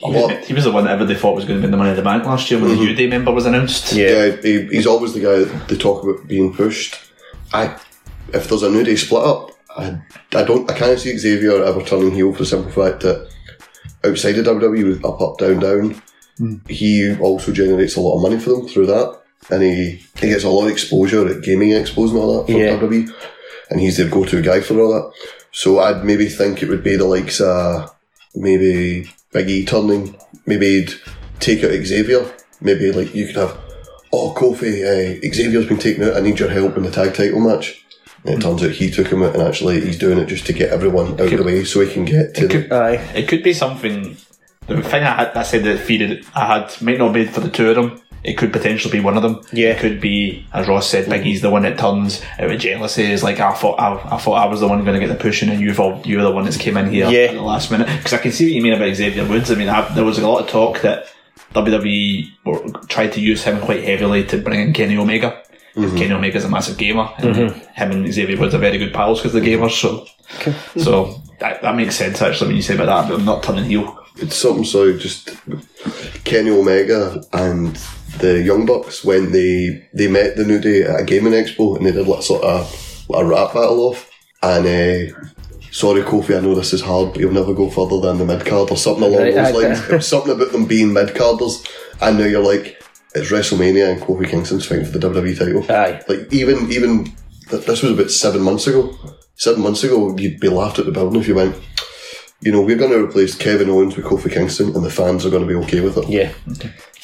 [0.03, 0.45] a lot.
[0.45, 2.03] He was the one that everybody thought was going to win the Money in the
[2.03, 2.85] Bank last year when the mm-hmm.
[2.85, 3.93] New Day member was announced.
[3.93, 4.27] Yeah.
[4.27, 6.99] Yeah, he, he's always the guy that they talk about being pushed.
[7.53, 7.79] I,
[8.33, 10.01] if there's a New Day split up, I,
[10.35, 13.31] I don't, I can't see Xavier ever turning heel for the simple fact that
[14.05, 16.03] outside of WWE with up, up, down, down,
[16.69, 20.45] he also generates a lot of money for them through that, and he he gets
[20.45, 22.77] a lot of exposure at gaming expos and all that for Yeah.
[22.79, 23.13] WWE,
[23.71, 25.13] and he's their go-to guy for all that.
[25.53, 27.95] So I'd maybe think it would be the likes of
[28.35, 30.95] maybe Big E turning, maybe he'd
[31.41, 32.25] take out Xavier.
[32.61, 33.59] Maybe like you could have,
[34.13, 36.17] oh Kofi, uh, Xavier's been taken out.
[36.17, 37.80] I need your help in the tag title match.
[38.25, 40.53] And it turns out he took him out, and actually he's doing it just to
[40.53, 42.49] get everyone out of the way so he can get to.
[42.49, 42.95] could- The, Aye.
[43.15, 44.17] It could be something.
[44.67, 47.49] The thing I had, I said that feeded I had might not be for the
[47.51, 48.01] two of them.
[48.23, 49.41] It could potentially be one of them.
[49.51, 49.71] Yeah.
[49.71, 53.05] It could be, as Ross said, Big E's the one that turns out of jealousy.
[53.11, 55.19] Is like I thought, I, I thought I was the one going to get the
[55.21, 57.29] pushing, and you've all, you're the one that's came in here Yeah.
[57.31, 57.87] at the last minute.
[57.97, 59.51] Because I can see what you mean about Xavier Woods.
[59.51, 61.07] I mean, I, there was a lot of talk that
[61.55, 65.43] WWE were, tried to use him quite heavily to bring in Kenny Omega.
[65.75, 67.59] 'Cause Kenny Omega's a massive gamer, and mm-hmm.
[67.75, 69.63] him and Xavier Woods are very good pals because they're mm-hmm.
[69.63, 69.73] gamers.
[69.73, 70.07] So,
[70.81, 73.09] so that, that makes sense actually when you say about that.
[73.09, 73.97] But I'm not turning heel.
[74.17, 75.31] it's something so just
[76.25, 77.77] Kenny Omega and
[78.19, 81.87] the Young Bucks when they they met the New Day at a gaming expo and
[81.87, 84.11] they did like sort of like a rap battle off
[84.43, 85.15] and uh,
[85.71, 88.45] sorry Kofi I know this is hard but you'll never go further than the mid
[88.45, 89.69] card or something along Right, those aye.
[89.69, 91.65] lines it was something about them being mid carders
[92.01, 92.80] and now you're like
[93.15, 96.03] it's WrestleMania and Kofi Kingston's fighting for the WWE title Aye.
[96.09, 97.05] like even even
[97.49, 98.97] th- this was about seven months ago
[99.37, 101.57] seven months ago you'd be laughed at the building if you went
[102.43, 105.31] you know, we're going to replace Kevin Owens with Kofi Kingston, and the fans are
[105.31, 106.09] going to be okay with it.
[106.09, 106.33] Yeah.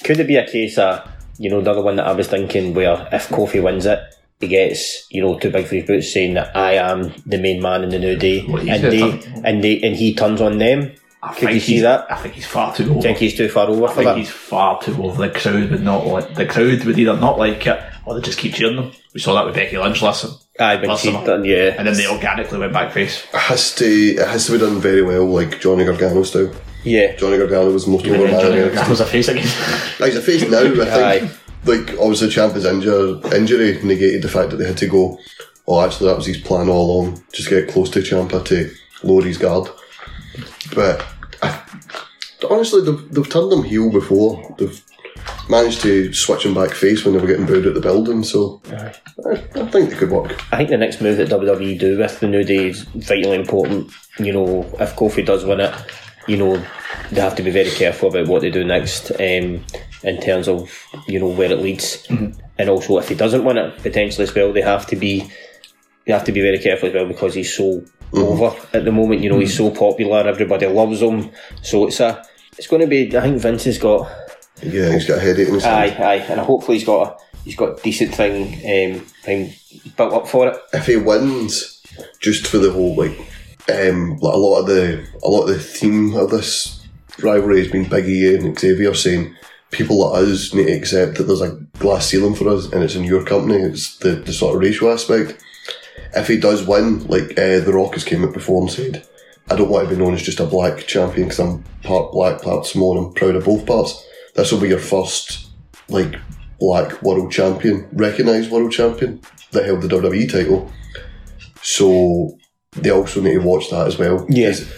[0.03, 1.07] Could it be a case of,
[1.39, 4.01] you know, the other one that I was thinking where if Kofi wins it,
[4.41, 7.61] he gets, you know, too big for his boots saying that I am the main
[7.61, 10.59] man in the new day Well, and the they and they and he turns on
[10.59, 10.93] them.
[11.27, 12.11] I Could think you see that?
[12.11, 12.99] I think he's far too over.
[12.99, 14.19] I think he's too far over I for think that.
[14.19, 15.27] he's far too over.
[15.29, 18.39] The crowd would not like the crowd would either not like it or they just
[18.39, 18.93] keep cheering them.
[19.15, 20.25] We saw that with Becky Lynch last
[20.61, 21.27] Aye, when last she's summer.
[21.27, 21.75] done, yeah.
[21.77, 23.25] and then they organically went back face.
[23.35, 26.53] It has to, it has to be done very well, like Johnny Gargano style.
[26.85, 27.17] Yeah.
[27.17, 28.41] Johnny Gargano was the most over And then man.
[28.43, 28.75] Johnny in NXT.
[28.75, 29.43] Gargano's a face again.
[29.99, 30.89] He's a face now, I think.
[30.89, 31.31] Aye.
[31.65, 33.25] Like, obviously, Ciampa is injured.
[33.35, 35.19] Injury negated the fact that they had to go,
[35.67, 37.25] oh, actually, that was his plan all along.
[37.33, 38.71] Just get close to Ciampa to
[39.03, 39.69] lower his guard.
[40.75, 41.05] But,
[41.43, 41.63] I,
[42.51, 44.55] honestly, they've, they've turned him heel before.
[44.59, 44.83] They've
[45.49, 48.61] managed to switch him back face when they were getting booed at the building, so
[48.67, 48.93] I,
[49.55, 50.33] I think they could work.
[50.53, 53.93] I think the next move that WWE do with the New Day is vitally important.
[54.19, 55.75] You know, if Kofi does win it,
[56.27, 56.57] you know,
[57.11, 59.65] they have to be very careful about what they do next um,
[60.03, 60.71] in terms of,
[61.07, 62.07] you know, where it leads.
[62.59, 65.31] And also, if he doesn't win it, potentially as well, they have to be
[66.07, 69.21] they have to be very careful as well because he's so over at the moment.
[69.21, 71.31] You know, he's so popular, everybody loves him.
[71.63, 72.25] So it's a
[72.59, 73.17] it's going to be.
[73.17, 74.11] I think Vince has got
[74.63, 77.79] Yeah, he's got a headache his aye, aye, and hopefully he's got a he's got
[77.79, 79.53] a decent thing um, thing
[79.97, 80.61] built up for it.
[80.73, 81.83] if he wins,
[82.21, 83.19] just for the whole like,
[83.69, 86.87] um, like a lot of the a lot of the theme of this
[87.23, 89.35] rivalry has been Big E and Xavier saying
[89.71, 92.95] people like us need to accept that there's a glass ceiling for us and it's
[92.95, 93.57] in your company.
[93.57, 95.43] It's the, the sort of racial aspect.
[96.17, 99.07] If he does win, like uh, The Rock has came out before and said,
[99.51, 102.43] I don't want to be known as just a black champion because I'm part black,
[102.43, 102.99] part Samoan.
[102.99, 104.05] I'm proud of both parts.
[104.35, 105.49] This will be your first
[105.89, 106.17] like
[106.59, 109.21] black world champion, recognised world champion
[109.53, 110.73] that held the WWE title.
[111.63, 112.37] So
[112.73, 114.27] they also need to watch that as well.
[114.29, 114.63] Yes.
[114.63, 114.73] As,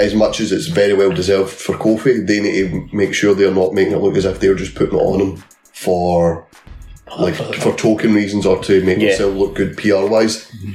[0.00, 3.54] as much as it's very well deserved for Kofi, they need to make sure they're
[3.54, 6.46] not making it look as if they're just putting it on him for
[7.18, 9.08] like for token reasons or to make Yeah.
[9.08, 10.46] themselves look good PR wise.
[10.50, 10.74] Mm-hmm.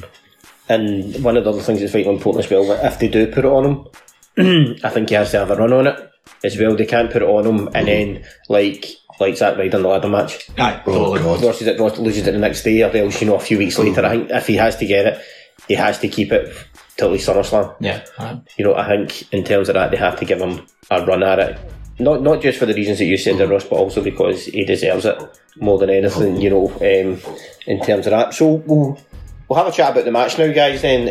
[0.69, 3.27] And one of the other things that's vitally important as well, that if they do
[3.27, 6.11] put it on him, I think he has to have a run on it
[6.43, 6.75] as well.
[6.75, 8.85] They can't put it on him and then like
[9.19, 10.49] like Zack Ryder in the ladder match.
[10.57, 11.41] Aye, Oh god.
[11.41, 14.05] Loses it, loses it the next day, or else you know a few weeks later.
[14.05, 14.19] I mm.
[14.19, 15.21] think if he has to get it,
[15.67, 16.55] he has to keep it
[16.97, 17.75] till at least SummerSlam.
[17.79, 18.05] Yeah.
[18.17, 18.39] aye.
[18.57, 21.23] You know, I think in terms of that, they have to give him a run
[21.23, 21.59] at it.
[21.99, 25.05] Not not just for the reasons that you said, Ross, but also because he deserves
[25.05, 25.21] it
[25.57, 26.39] more than anything.
[26.39, 27.19] You know, um,
[27.67, 28.33] in terms of that.
[28.33, 28.97] So we'll
[29.47, 30.81] we'll have a chat about the match now, guys.
[30.81, 31.09] Then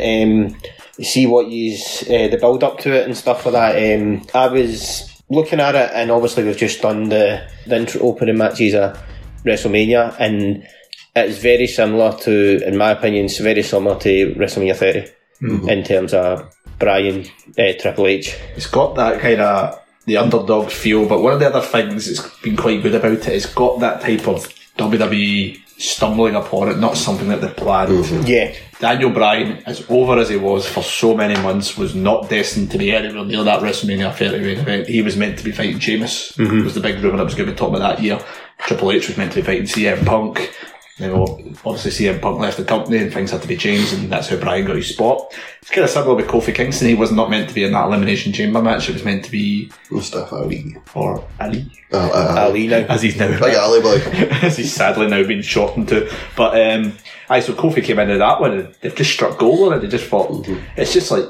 [0.51, 0.57] um,
[1.03, 3.99] see what uh, the build up to it and stuff like that.
[4.01, 8.39] Um, I was looking at it, and obviously we've just done the the intro opening
[8.39, 8.99] matches of
[9.45, 10.67] WrestleMania, and
[11.15, 16.15] it's very similar to, in my opinion, it's very similar to WrestleMania 30 in terms
[16.15, 17.27] of Bryan
[17.59, 18.37] uh, Triple H.
[18.57, 22.37] It's got that kind of the underdog feel, but one of the other things that's
[22.41, 26.97] been quite good about it is got that type of WWE stumbling upon it, not
[26.97, 28.27] something that they planned.
[28.27, 32.71] Yeah, Daniel Bryan, as over as he was for so many months, was not destined
[32.73, 34.89] to be anywhere near that WrestleMania 30 main event.
[34.89, 36.33] He was meant to be fighting Sheamus.
[36.33, 36.65] Mm-hmm.
[36.65, 38.19] was the big rumour that was going to be talking about that year.
[38.59, 40.53] Triple H was meant to be fighting CM Punk.
[40.99, 44.11] Then well, obviously CM Punk left the company and things had to be changed and
[44.11, 45.33] that's how Bryan got his spot.
[45.63, 46.89] It's kind of similar with Kofi Kingston.
[46.89, 48.89] He was not meant to be in that Elimination Chamber match.
[48.89, 50.77] It was meant to be Mustafa Ali.
[50.87, 51.71] for Ali.
[51.93, 52.79] Uh, uh, Ali now.
[52.89, 53.29] As he's now.
[53.39, 53.97] Big Ali boy.
[54.43, 56.13] as he's sadly now been shortened to.
[56.37, 56.95] But um,
[57.31, 59.83] aye, so Kofi came into that one and they've just struck gold on it.
[59.83, 61.25] They just thought it's just like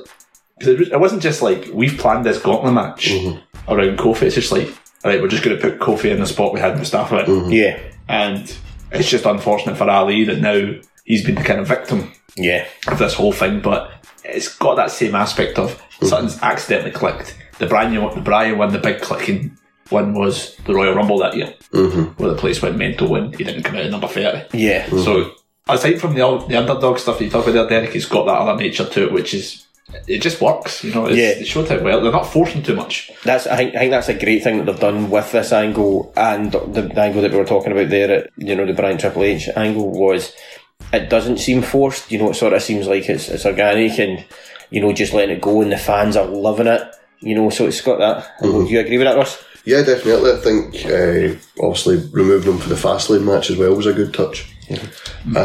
[0.59, 3.13] 'cause it, was, it wasn't just like we've planned this gauntlet match
[3.69, 4.23] around Kofi.
[4.23, 4.69] It's just like,
[5.05, 7.51] all right, we're just going to put Kofi in the spot we had Mustafa in,
[7.51, 7.79] Yeah.
[8.09, 8.57] and
[8.93, 10.75] it's just unfortunate for Ali that now
[11.05, 12.67] he's been the kind of victim Yeah.
[12.87, 13.61] of this whole thing.
[13.61, 13.91] But
[14.25, 16.09] it's got that same aspect of mhm.
[16.09, 17.37] something's accidentally clicked.
[17.59, 19.57] The Bryan, the Bryan one, the big clicking
[19.91, 22.23] one was the Royal Rumble that year, mm-hmm.
[22.23, 24.59] where the place went mental when he didn't come out at number thirty.
[24.59, 24.89] Yeah.
[24.91, 25.33] So
[25.69, 28.39] aside from the the underdog stuff that you talk about there, Derek, it's got that
[28.39, 29.67] other nature to it, which is
[30.07, 30.85] it just works.
[30.85, 31.35] You know, it's, Yeah.
[31.35, 32.01] they showed it well.
[32.01, 33.11] They're not forcing too much.
[33.25, 36.13] That's I think I think that's a great thing that they've done with this angle
[36.17, 39.23] and the angle that we were talking about there at you know the Bryan Triple
[39.25, 40.33] H angle was
[40.93, 42.11] it doesn't seem forced.
[42.13, 44.25] You know, it sort of seems like it's it's organic and
[44.71, 46.83] you know just letting it go and the fans are loving it.
[47.21, 48.41] You know, so it's got that.
[48.43, 49.43] Do you agree with that, Russ?
[49.65, 50.31] Yeah, definitely.
[50.33, 54.15] I think uh, obviously removing them for the Fastlane match as well was a good
[54.15, 54.47] touch.
[54.71, 54.75] I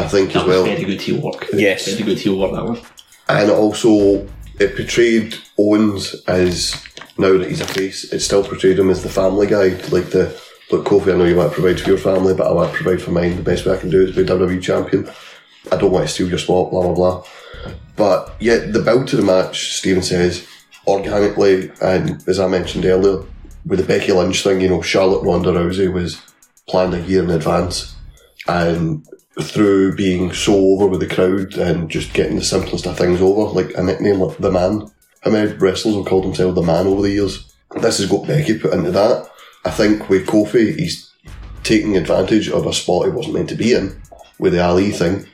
[0.06, 0.64] think as That was well.
[0.64, 1.46] very good heel work.
[1.52, 1.86] Yes.
[1.88, 2.52] very good heel work.
[2.52, 2.80] That one.
[3.28, 6.82] And also, it portrayed Owens as
[7.16, 9.68] now that he's a face, it still portrayed him as the family guy.
[9.88, 10.38] Like the
[10.70, 13.12] look, Kofi, I know you want provide for your family, but I to provide for
[13.12, 13.36] mine.
[13.36, 15.10] The best way I can do is be WWE champion.
[15.72, 17.24] I don't want to steal your spot, blah blah blah.
[17.96, 20.46] But yet, the build to the match, Stephen says,
[20.86, 23.24] organically, and as I mentioned earlier,
[23.64, 26.20] with the Becky Lynch thing, you know, Charlotte Ronda Rousey was
[26.68, 27.94] planned a year in advance,
[28.46, 29.06] and
[29.42, 33.52] through being so over with the crowd and just getting the simplest of things over,
[33.52, 34.90] like a nickname like the Man.
[35.22, 37.52] How many wrestlers have called themselves the Man over the years?
[37.80, 39.28] This has got Becky put into that.
[39.64, 41.10] I think with Kofi, he's
[41.62, 44.00] taking advantage of a spot he wasn't meant to be in
[44.38, 45.26] with the Ali thing.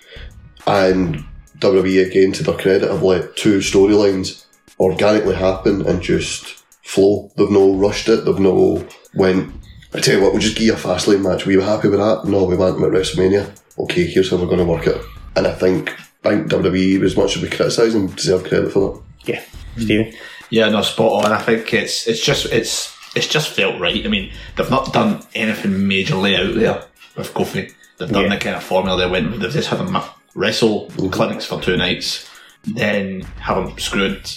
[0.66, 1.24] And
[1.58, 4.46] WWE, again, to their credit, have let two storylines
[4.78, 7.30] organically happen and just flow.
[7.36, 9.52] They've no rushed it, they've no went,
[9.92, 11.46] I tell you what, we'll just give you a fast lane match.
[11.46, 12.24] We were you happy with that?
[12.24, 13.50] No, we want them at WrestleMania.
[13.78, 15.00] Okay, here's how we're going to work it.
[15.36, 15.90] And I think,
[16.24, 19.02] I think WWE, as much as we criticise them, deserve credit for that.
[19.32, 19.42] Yeah.
[19.76, 20.12] Stephen?
[20.50, 21.32] Yeah, no, spot on.
[21.32, 24.04] I think it's it's just it's it's just felt right.
[24.04, 26.84] I mean, they've not done anything majorly out there
[27.16, 27.72] with Kofi.
[27.98, 28.34] They've done Yeah.
[28.34, 29.40] the kind of formula they went with.
[29.40, 29.96] They've just had them
[30.34, 31.10] wrestle mm-hmm.
[31.10, 32.28] clinics for two nights,
[32.64, 34.28] then have them screwed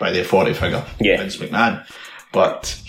[0.00, 1.18] by the authority figure, Yeah.
[1.18, 1.84] Vince McMahon.
[2.32, 2.80] But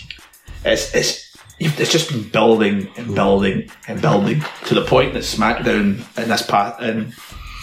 [0.64, 1.29] it's it's
[1.60, 6.42] it's just been building and building and building to the point that SmackDown in this
[6.42, 7.12] past in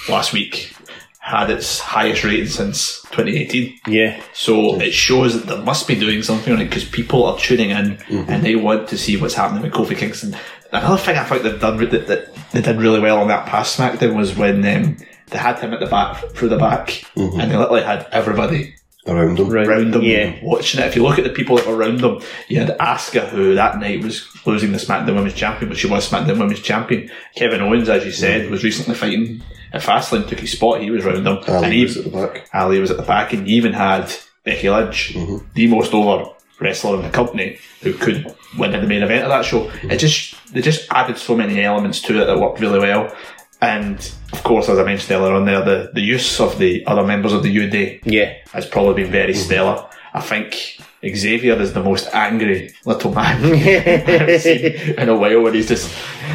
[0.08, 0.74] last week
[1.20, 3.80] had its highest rating since 2018.
[3.88, 4.22] Yeah.
[4.34, 7.72] So it shows that they must be doing something on it because people are tuning
[7.72, 10.38] in and they want to see what's happening with Kofi Kingston.
[10.72, 13.78] Another thing I think they've done that, that they did really well on that past
[13.78, 17.58] SmackDown was when um, they had him at the back through the back and they
[17.58, 18.76] literally had everybody
[19.08, 19.52] Around them.
[19.52, 20.34] around them Yeah.
[20.42, 20.88] watching it.
[20.88, 23.80] If you look at the people that were around them, you had Asuka, who that
[23.80, 27.10] night was losing the SmackDown Women's Champion, but she was SmackDown Women's Champion.
[27.36, 29.42] Kevin Owens, as you said, was recently fighting
[29.74, 31.40] at Fastlane, took his spot, he was around them.
[31.48, 32.48] and he, was at the back.
[32.54, 35.46] Ali was at the back, and you even had Becky Lynch, mm-hmm.
[35.54, 39.30] the most over wrestler in the company, who could win in the main event of
[39.30, 39.70] that show.
[39.84, 43.14] It just they just added so many elements to it that worked really well.
[43.62, 43.98] And
[44.34, 47.34] of course, as I mentioned earlier on there, the, the use of the other members
[47.34, 48.36] of the New Day Yeah.
[48.52, 49.38] has probably been very mhm.
[49.38, 49.86] stellar.
[50.14, 54.66] I think Xavier is the most angry little man I've seen
[54.98, 55.94] in a while when he's just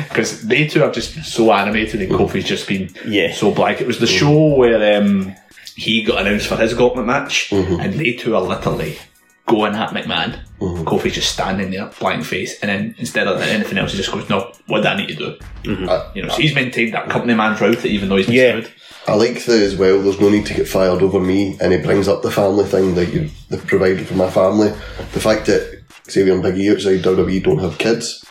[0.09, 3.33] because they two have just been so animated and Kofi's just been Yeah.
[3.33, 3.81] so blank.
[3.81, 4.19] It was the mhm.
[4.19, 5.35] show where um,
[5.77, 7.81] he got announced for his gauntlet match mhm.
[7.83, 8.99] and they two are literally
[9.47, 10.39] going at McMahon.
[10.63, 10.85] Mm-hmm.
[10.85, 14.29] Kofi's just standing there, blank face, and then instead of anything else, he just goes,
[14.29, 15.89] "No, what do I need to do?" Mm-hmm.
[15.89, 18.61] Uh, you know, so he's maintained that company man's route, even though he's been Yeah.
[18.61, 18.73] screwed.
[19.09, 20.01] I like the as well.
[20.01, 22.95] There's no need to get fired over me, and he brings up the family thing
[22.95, 24.69] that you they've provided for my family.
[25.13, 28.25] The fact that Xavier and Big E outside WWE don't have kids,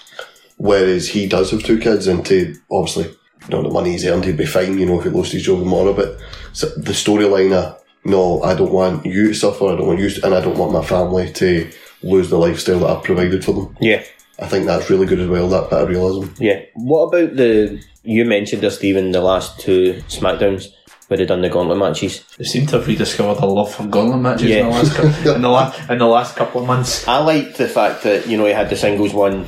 [0.58, 4.24] whereas he does have two kids, and to obviously, you know, the money he's earned,
[4.26, 4.78] he'd be fine.
[4.78, 5.94] You know, if he lost his job tomorrow.
[5.94, 6.18] But
[6.54, 9.66] so the storyline of no, I don't want you to suffer.
[9.66, 11.70] I don't want you, to, and I don't want my family to
[12.04, 13.78] lose the lifestyle that I've provided for them.
[13.80, 14.04] Yeah.
[14.40, 15.48] I think that's really good as well.
[15.50, 16.32] That bit of realism.
[16.44, 16.62] Yeah.
[16.76, 20.68] What about the you mentioned there, Stephen, the last two SmackDowns
[21.08, 22.24] where they done the gauntlet matches?
[22.38, 24.62] They seem to have rediscovered their love for gauntlet matches Yeah.
[24.62, 27.08] in, the last cou- in, the la- in the last couple of months.
[27.08, 29.46] I liked the fact that, you know, he had the singles one,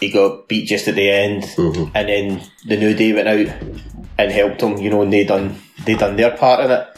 [0.00, 1.90] he got beat just at the end, Mm-hmm.
[1.94, 3.54] and then the New Day went out
[4.18, 6.88] and helped him, you know, and they done they done their part in it.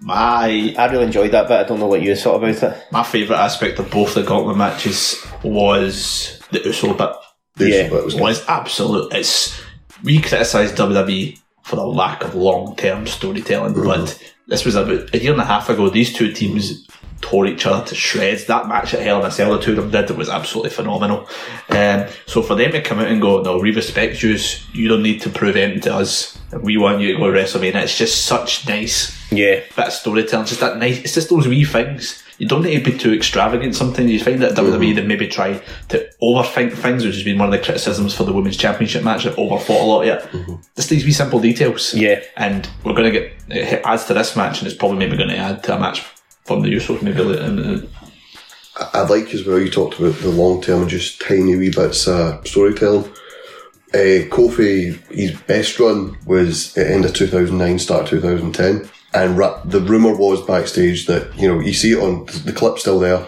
[0.00, 1.58] My I really enjoyed that bit.
[1.58, 2.84] I don't know what you thought about it.
[2.92, 7.10] my favourite aspect of both the gauntlet matches was the Uso bit.
[7.56, 7.88] This Yeah.
[7.88, 8.22] bit was good.
[8.22, 9.12] Was absolute.
[9.12, 9.58] It's
[10.04, 13.86] we criticise WWE for the lack of long term storytelling, mm-hmm.
[13.86, 15.88] but this was about a year and a half ago.
[15.88, 16.86] These two teams
[17.28, 18.44] tore each other to shreds.
[18.46, 20.70] That match at Hell in a Cell, the two of them did, it was absolutely
[20.70, 21.28] phenomenal.
[21.68, 24.36] Um, so for them to come out and go, no, we respect you.
[24.72, 26.38] You don't need to prove anything to us.
[26.62, 27.82] We want you to go to WrestleMania.
[27.82, 29.60] It's just such nice Yeah.
[29.74, 30.98] bit of storytelling, just that nice.
[31.00, 32.22] It's just those wee things.
[32.38, 33.74] You don't need to be too extravagant.
[33.74, 35.58] Sometimes you find that WWE they maybe try
[35.88, 39.24] to overthink things, which has been one of the criticisms for the women's championship match.
[39.24, 40.28] They've overthought a lot yet.
[40.76, 41.94] Just these wee simple details.
[41.94, 42.20] Yeah.
[42.36, 45.30] and we're going to get it adds to this match, and it's probably maybe going
[45.30, 46.02] to add to a match
[46.46, 47.42] from the Usos maybe later.
[47.44, 47.86] in the-
[48.92, 49.58] I like as well.
[49.58, 53.04] You talked about the long term and just tiny wee bits uh, storytelling.
[53.94, 59.80] Uh, Kofi, his best run was at end of 2009, start 2010, and ra- the
[59.80, 63.24] rumor was backstage that you know you see it on the clip still there.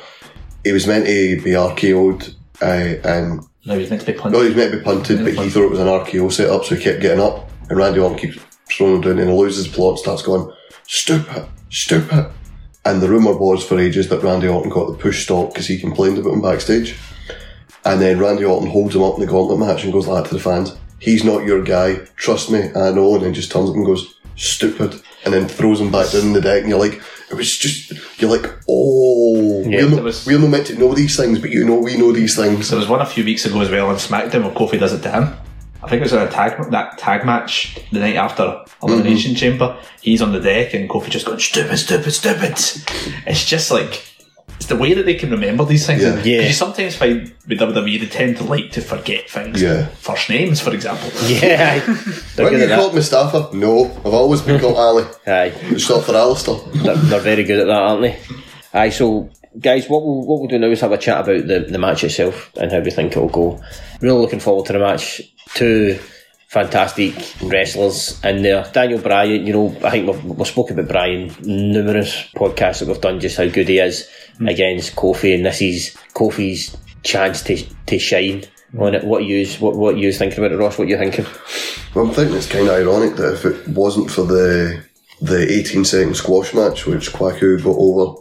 [0.65, 4.43] He was meant to be RKO'd, uh, and No, he's meant to be no, punted.
[4.43, 6.75] he was meant to be punted, but he thought it was an RKO setup, so
[6.75, 8.37] he kept getting up, and Randy Orton keeps
[8.69, 10.53] throwing him down, and he loses the plot, starts going
[10.87, 12.27] stupid, stupid.
[12.89, 15.79] And the rumour was for ages that Randy Orton got the push stop because he
[15.79, 16.97] complained about him backstage.
[17.85, 20.29] And then Randy Orton holds him up in the gauntlet match and goes like that
[20.31, 20.75] to the fans.
[20.99, 21.97] He's not your guy.
[22.17, 23.15] Trust me, I know.
[23.15, 25.01] And then just turns up and goes, stupid.
[25.25, 26.63] And then throws him back down in the deck.
[26.63, 30.39] And you're like, it was just, you're like, oh, Yeah, we're, there not, was- we're
[30.39, 32.71] not meant to know these things, but you know we know these things.
[32.71, 35.03] There was one a few weeks ago as well on SmackDown where Kofi does it
[35.03, 35.35] to him.
[35.83, 39.39] I think it was in a tag that tag match the night after Elimination mm-hmm.
[39.39, 39.81] Chamber.
[40.01, 42.53] He's on the deck and Kofi just going stupid, stupid, stupid.
[43.27, 44.05] It's just like
[44.57, 46.03] it's the way that they can remember these things.
[46.03, 46.15] Yeah.
[46.15, 46.41] And Yeah.
[46.43, 49.63] You sometimes find with WWE they tend to like to forget things.
[49.63, 49.87] Yeah.
[49.87, 51.11] First names, for example.
[51.27, 51.79] Yeah.
[52.35, 53.51] They're When good you at called Mustafa?
[53.57, 55.05] No, I've always been called Ali.
[55.25, 55.55] that.
[55.55, 55.59] Aye.
[55.71, 56.57] It's not for Alistair.
[56.83, 58.19] they're, they're very good at that, aren't they?
[58.75, 61.61] Aye, so guys, what we'll, what we'll do now is have a chat about the,
[61.61, 63.63] the match itself and how we think it'll go.
[64.01, 65.23] Really looking forward to the match.
[65.55, 65.99] Two
[66.49, 68.69] fantastic wrestlers in there.
[68.73, 73.01] Daniel Bryan, you know, I think we've, we've spoken about Bryan numerous podcasts that we've
[73.01, 74.49] done just how good he is hmm.
[74.49, 78.83] against Kofi, and this is Kofi's chance to to shine hmm.
[78.83, 79.05] on it.
[79.05, 80.79] What you what what you thinking about it, Ross?
[80.79, 81.27] What you thinking?
[81.95, 84.85] Well, I'm thinking it's kind of ironic that if it wasn't for the
[85.21, 88.17] the 18 second squash match, which Kwaku got over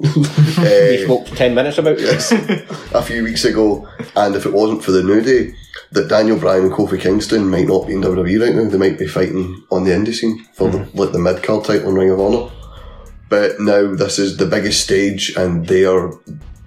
[0.60, 2.32] We eh, spoke ten minutes about this.
[2.94, 5.54] a few weeks ago, and if it wasn't for the New Day,
[5.92, 8.70] that Daniel Bryan and Kofi Kingston might not be in WWE right now.
[8.70, 11.90] They might be fighting on the indie scene for the, like the mid card title
[11.90, 12.52] in Ring of Honor.
[13.30, 16.12] But now this is the biggest stage, and they are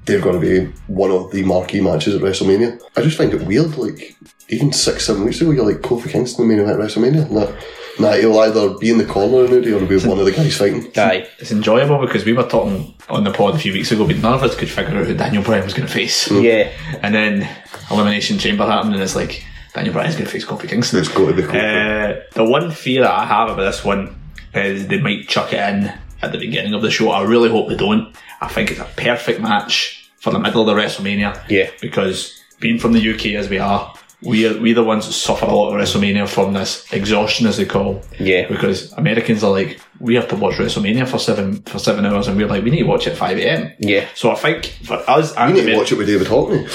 [0.04, 2.80] they're going to be one of the marquee matches at WrestleMania.
[2.96, 3.76] I just find it weird.
[3.76, 4.16] Like
[4.48, 7.30] even six, seven weeks ago, you're like Kofi Kingston main event at WrestleMania.
[7.30, 7.52] Nah,
[8.00, 10.32] nah, he'll either be in the corner of New Day or be one of the
[10.32, 10.90] guys fighting.
[10.96, 11.28] Aye.
[11.38, 14.34] It's enjoyable because we were talking on the pod a few weeks ago, but none
[14.34, 16.30] of us could figure out who Daniel Bryan was going to face.
[16.30, 16.72] Yeah.
[17.02, 17.48] And then
[17.90, 21.00] Elimination Chamber happened, and it's like Daniel Bryan's going to face Kofi Kingston.
[21.00, 22.18] It's got to be Kofi.
[22.18, 24.16] Uh, the one fear that I have about this one
[24.54, 27.10] is they might chuck it in at the beginning of the show.
[27.10, 28.14] I really hope they don't.
[28.40, 31.48] I think it's a perfect match for the middle of the WrestleMania.
[31.48, 31.70] Yeah.
[31.80, 35.46] Because being from the UK as we are, we are we the ones that suffer
[35.46, 38.02] a lot of WrestleMania from this exhaustion, as they call.
[38.18, 38.46] Yeah.
[38.48, 42.36] Because Americans are like, we have to watch WrestleMania for seven for seven hours, and
[42.36, 43.72] we're like, we need to watch it at five a.m.
[43.78, 44.06] Yeah.
[44.14, 46.66] So I think for us, You and need to watch it with David Hockney.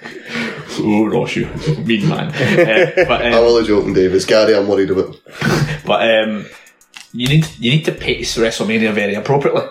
[0.82, 1.46] Oh, Ross, you
[1.84, 2.28] mean man.
[2.60, 4.14] Uh, but um, I'm only joking, Dave.
[4.14, 5.16] It's Gary I'm worried about.
[5.84, 6.46] But um,
[7.12, 9.62] you need you need to pace WrestleMania very appropriately.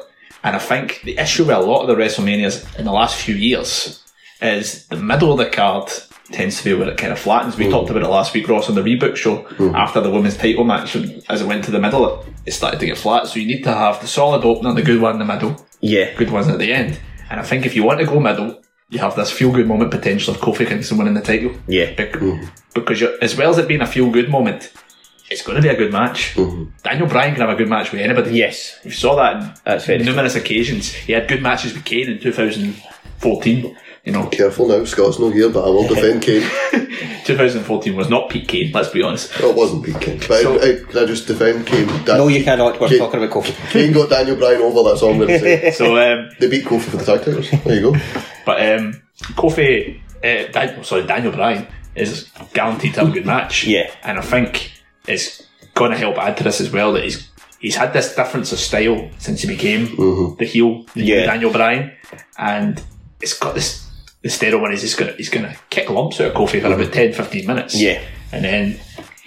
[0.43, 3.35] And I think the issue with a lot of the WrestleManias in the last few
[3.35, 4.03] years
[4.41, 5.91] is the middle of the card
[6.31, 7.57] tends to be where it kind of flattens.
[7.57, 9.47] We talked about it last week, Ross, on the rebook show.
[9.75, 12.97] After the women's title match, as it went to the middle, it, started to get
[12.97, 13.27] flat.
[13.27, 16.13] So you need to have the solid opener, the good one in the middle, Yeah.
[16.15, 16.99] good ones at the end.
[17.31, 19.91] And I think if you want to go middle, you have this feel good moment
[19.91, 21.51] potential of Kofi Kingston winning the title.
[21.67, 21.93] Yeah.
[21.93, 22.17] Bec-
[22.75, 24.71] Because you're, as well as it being a feel good moment,
[25.31, 26.35] it's going to be a good match.
[26.83, 28.31] Daniel Bryan can have a good match with anybody.
[28.37, 28.77] Yes.
[28.85, 30.91] We saw that on numerous occasions.
[30.93, 33.75] He had good matches with Kane in 2014.
[34.09, 36.41] You know, Careful now, Scott's not here, but I will defend Kane.
[37.25, 39.39] 2014 was not Pete Kane, let's be honest.
[39.39, 40.17] Well, it wasn't Pete Kane.
[40.27, 41.85] But So- I, I, can I just defend Kane?
[42.05, 42.81] Dan- No, you cannot.
[42.81, 43.53] We're Kane- talking about Kofi.
[43.71, 45.71] Kane got Daniel Bryan over, that's all I'm going to say.
[45.73, 47.51] So, um, they beat Kofi for the tag titles.
[47.63, 47.99] There you go.
[48.47, 48.99] but um,
[49.35, 53.65] Kofi, uh, Dan- sorry, Daniel Bryan is guaranteed to have a good match.
[53.67, 53.91] Yeah.
[54.01, 54.71] And I think
[55.07, 55.43] it's
[55.75, 58.57] going to help add to this as well that he's he's had this difference of
[58.57, 61.25] style since he became the heel, the Yeah.
[61.27, 61.91] Daniel Bryan,
[62.39, 62.81] and
[63.21, 63.85] it's got this
[64.21, 66.81] the sterile one is he's gonna he's gonna kick lumps out of Kofi for mm-hmm.
[66.81, 67.75] about 10, 15 minutes.
[67.79, 68.01] Yeah.
[68.31, 68.73] And then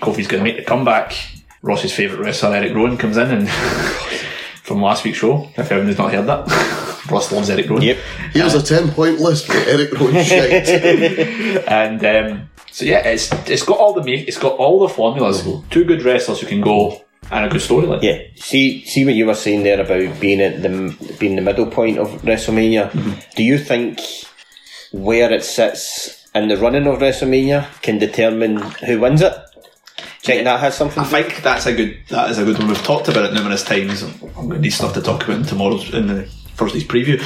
[0.01, 1.15] Kofi's gonna make the comeback.
[1.63, 3.49] Ross's favourite wrestler Eric Rowan comes in and
[4.63, 7.03] from last week's show, if anyone's not heard that.
[7.11, 7.83] Ross loves Eric Rowan.
[7.83, 7.99] Yep.
[8.33, 10.69] Here's a 10 point list for Eric Rowan shite.
[11.69, 15.43] And um, so yeah, it's it's got all the make, it's got all the formulas.
[15.43, 15.69] Mm-hmm.
[15.69, 18.03] Two good wrestlers who can go and a good storyline.
[18.03, 18.19] Yeah.
[18.37, 21.99] See, see what you were saying there about being at the being the middle point
[21.99, 22.91] of WrestleMania.
[22.91, 23.21] Mm-hmm.
[23.37, 24.01] Do you think
[24.93, 29.35] where it sits in the running of WrestleMania can determine who wins it?
[30.23, 31.03] Do you think that has something?
[31.03, 31.99] I think that's a good.
[32.09, 32.69] That is a good one.
[32.69, 34.03] We've talked about it numerous times.
[34.03, 36.23] I'm going to need stuff to talk about in tomorrow's in the
[36.57, 37.21] Thursday's preview.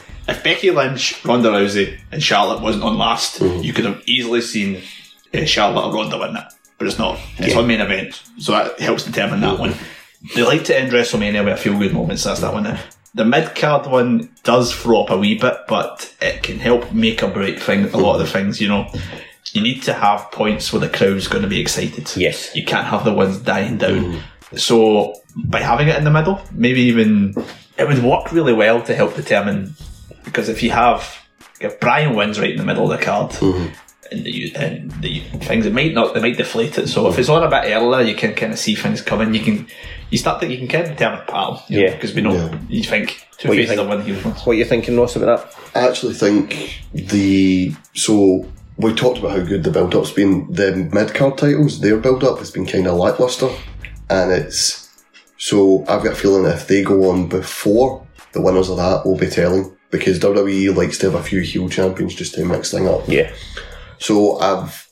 [0.26, 4.40] Uh, if Becky Lynch, Ronda Rousey, and Charlotte wasn't on last, you could have easily
[4.40, 4.82] seen
[5.32, 6.44] uh, Charlotte or Ronda win it.
[6.78, 7.20] But it's not.
[7.38, 9.74] It's on main event, so that helps determine that one.
[10.34, 12.24] They like to end WrestleMania with a few good moments.
[12.24, 12.76] That's that one.
[13.16, 17.22] The mid card one does throw up a wee bit, but it can help make
[17.22, 17.86] or break thing.
[17.86, 18.88] A lot of the things, you know.
[19.52, 22.14] You need to have points where the crowd's going to be excited.
[22.16, 22.54] Yes.
[22.54, 24.20] You can't have the ones dying down.
[24.52, 24.58] Mm.
[24.58, 27.34] So by having it in the middle, maybe even
[27.78, 29.74] it would work really well to help determine
[30.24, 31.26] because if you have
[31.60, 33.72] if Bryan wins right in the middle of the card mm-hmm.
[34.12, 36.88] And the and the things it might not they might deflate it.
[36.88, 39.34] So if it's on a bit earlier, you can kind of see things coming.
[39.34, 39.66] You can
[40.10, 41.58] you start that you can kind of determine a pattern.
[41.68, 41.94] you know, Yeah.
[41.94, 42.58] because we know Yeah.
[42.68, 43.88] you think two What you faces think?
[43.88, 44.40] are one heel ones.
[44.46, 45.82] What are you thinking, Ross, about that?
[45.82, 48.46] I actually think the so
[48.78, 50.46] we talked about how good the build up's been.
[50.52, 53.48] The mid card titles, their build up has been kind of lackluster,
[54.10, 54.88] and it's
[55.38, 59.16] so I've got a feeling if they go on before the winners of that will
[59.16, 62.88] be telling because WWE likes to have a few heel champions just to mix things
[62.88, 63.02] up.
[63.08, 63.30] Yeah.
[63.98, 64.88] So I've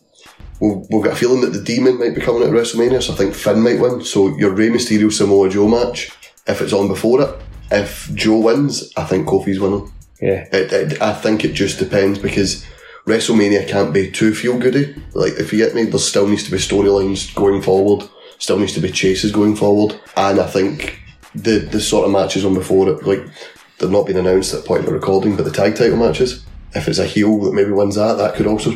[0.61, 3.17] we've, we've got a feeling that the Demon might be coming at WrestleMania, so I
[3.17, 4.05] think Finn might win.
[4.05, 6.11] So your Rey Mysterio Samoa Joe match,
[6.47, 9.93] if it's on before it, if Joe wins, I think Kofi's winning.
[10.21, 10.49] Yeah.
[10.53, 12.65] It, it, I think it just depends because
[13.07, 14.95] WrestleMania can't be too feel goody.
[15.13, 18.09] Like if you get me, there still needs to be storylines going forward.
[18.39, 21.01] Still needs to be chases going forward, and I think
[21.35, 23.25] the the sort of matches on before it, like
[23.79, 26.45] they've not been announced at the point of recording, but the tag title matches.
[26.75, 28.71] If it's a heel that maybe wins that, that could also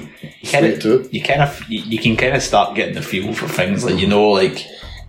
[0.44, 3.48] sway it you kind of you, you can kind of start getting the feel for
[3.48, 4.64] things like you know like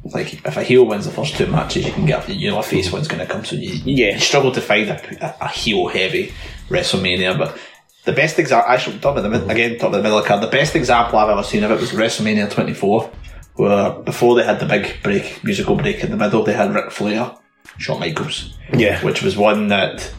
[0.05, 2.63] like if a heel wins the first two matches you can get you know a
[2.63, 4.13] face one's going to come so you, Yeah.
[4.13, 6.33] you struggle to find a, a, a heel heavy
[6.69, 7.57] WrestleMania but
[8.05, 10.27] the best example actually talk about the mid, again talk about the middle of the
[10.27, 13.11] card the best example I've ever seen of it was WrestleMania 24
[13.55, 16.91] where before they had the big break musical break in the middle they had Ric
[16.91, 17.35] Flair
[17.77, 19.03] Shawn Michaels Yeah.
[19.03, 20.11] which was one that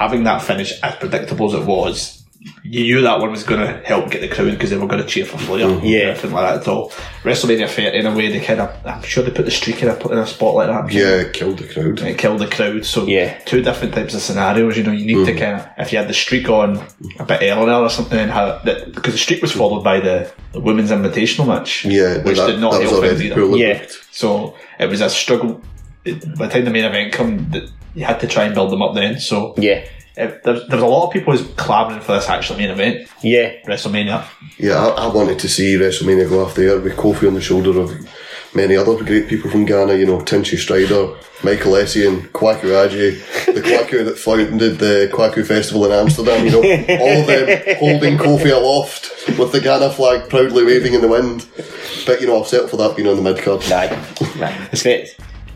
[0.00, 2.24] having that finish as predictable as it was,
[2.62, 5.02] you knew that one was going to help get the crowd because they were going
[5.02, 5.66] to cheer for Flair.
[5.66, 5.84] Mm-hmm.
[5.84, 6.12] Yeah.
[6.12, 6.88] Nothing like that at all.
[7.22, 9.90] WrestleMania 30, in a way, they kind of, I'm sure they put the streak in
[9.90, 10.90] a, in a spot like that.
[10.90, 12.00] Yeah, it killed the crowd.
[12.00, 12.86] It killed the crowd.
[12.86, 13.36] So, Yeah.
[13.44, 15.38] two different types of scenarios, you know, you need to mm-hmm.
[15.38, 16.78] kind of, if you had the streak on
[17.18, 20.32] a bit earlier or something, and had that, because the streak was followed by the,
[20.52, 23.56] the women's invitational match, Yeah, which that, did not help things already either.
[23.58, 23.86] Yeah.
[24.12, 25.60] So it was a struggle.
[26.06, 28.70] It- By the time the main event come, th- you had to try and build
[28.70, 29.18] them up then.
[29.20, 29.84] So Yeah.
[30.16, 32.70] Eh, if there's, there was a lot of people who's clamouring for this actual main
[32.70, 33.52] event, Yeah.
[33.66, 34.24] WrestleMania.
[34.58, 37.78] Yeah, I, I wanted to see WrestleMania go off there with Kofi on the shoulder
[37.80, 37.90] of
[38.52, 43.54] many other great people from Ghana, you know, Tinchy Stryder, Michael Essien and Kwaku Aji,
[43.54, 48.18] the Kwaku that founded the Kwaku Festival in Amsterdam, you know, all of them holding
[48.18, 51.46] Kofi aloft with the Ghana flag proudly waving in the wind.
[52.04, 53.62] But, you know, I've settled for that being on the mid card.
[53.70, 53.96] Aye.
[54.42, 54.68] Aye.
[54.72, 55.06] It's very,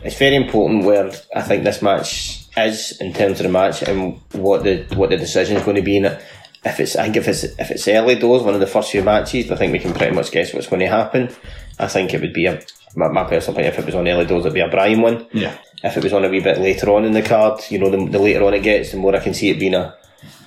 [0.05, 4.19] it's very important where I think this match is in terms of the match and
[4.31, 6.21] what the what the decision is going to be in it.
[6.63, 9.03] If it's, I think if it's if it's early doors, one of the first few
[9.03, 11.29] matches, I think we can pretty much guess what's going to happen.
[11.77, 12.61] I think it would be a
[12.95, 13.73] my, my personal opinion.
[13.73, 15.27] If it was on early doors, it'd be a Bryan one.
[15.31, 15.57] Yeah.
[15.83, 18.09] If it was on a wee bit later on in the card, you know, the,
[18.09, 19.95] the later on it gets, the more I can see it being a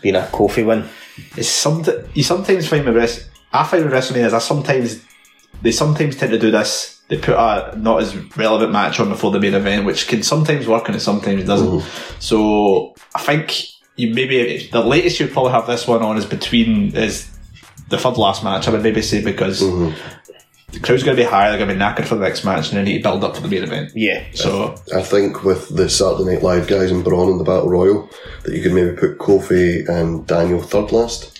[0.00, 0.88] being a Kofi win.
[1.36, 1.84] It's some,
[2.14, 3.28] you sometimes find with rest.
[3.52, 5.02] I find with WrestleMania is I sometimes
[5.62, 6.97] they sometimes tend to do this.
[7.08, 10.66] They put a not as relevant match on before the main event, which can sometimes
[10.68, 11.82] work and it sometimes doesn't.
[12.20, 13.64] So I think
[13.96, 17.30] you maybe the latest you'd probably have this one on is between is
[17.88, 18.68] the third last match.
[18.68, 21.80] I would maybe say because the crowd's going to be higher, they're going to be
[21.80, 23.92] knackered for the next match, and they need to build up for the main event.
[23.94, 24.22] Yeah.
[24.34, 28.08] So I think with the Saturday Night Live guys and Braun in the Battle Royal,
[28.44, 31.37] that you could maybe put Kofi and Daniel third last.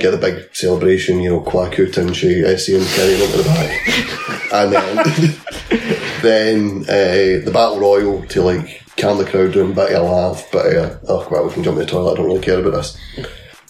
[0.00, 4.52] Get the big celebration, you know, Kwaku, Tinchy, and Kenny into the back.
[4.52, 10.02] and then, then uh, the Battle Royal to like calm the crowd down, bit of
[10.02, 12.40] a laugh, bit of, oh, well, we can jump in the toilet, I don't really
[12.40, 12.98] care about this.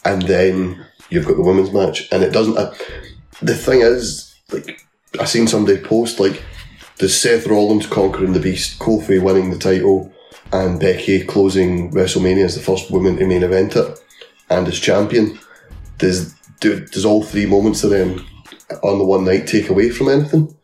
[0.04, 2.58] And then you've got the women's match, and it doesn't.
[2.58, 2.74] Uh,
[3.40, 4.84] the thing is, like,
[5.18, 6.42] I seen somebody post, like,
[6.98, 10.12] does Seth Rollins conquering the beast, Kofi winning the title,
[10.52, 13.98] and Becky closing WrestleMania as the first woman to main event it,
[14.50, 15.38] and as champion?
[15.98, 18.24] Does do, does all three moments of them
[18.82, 20.54] on the one night take away from anything?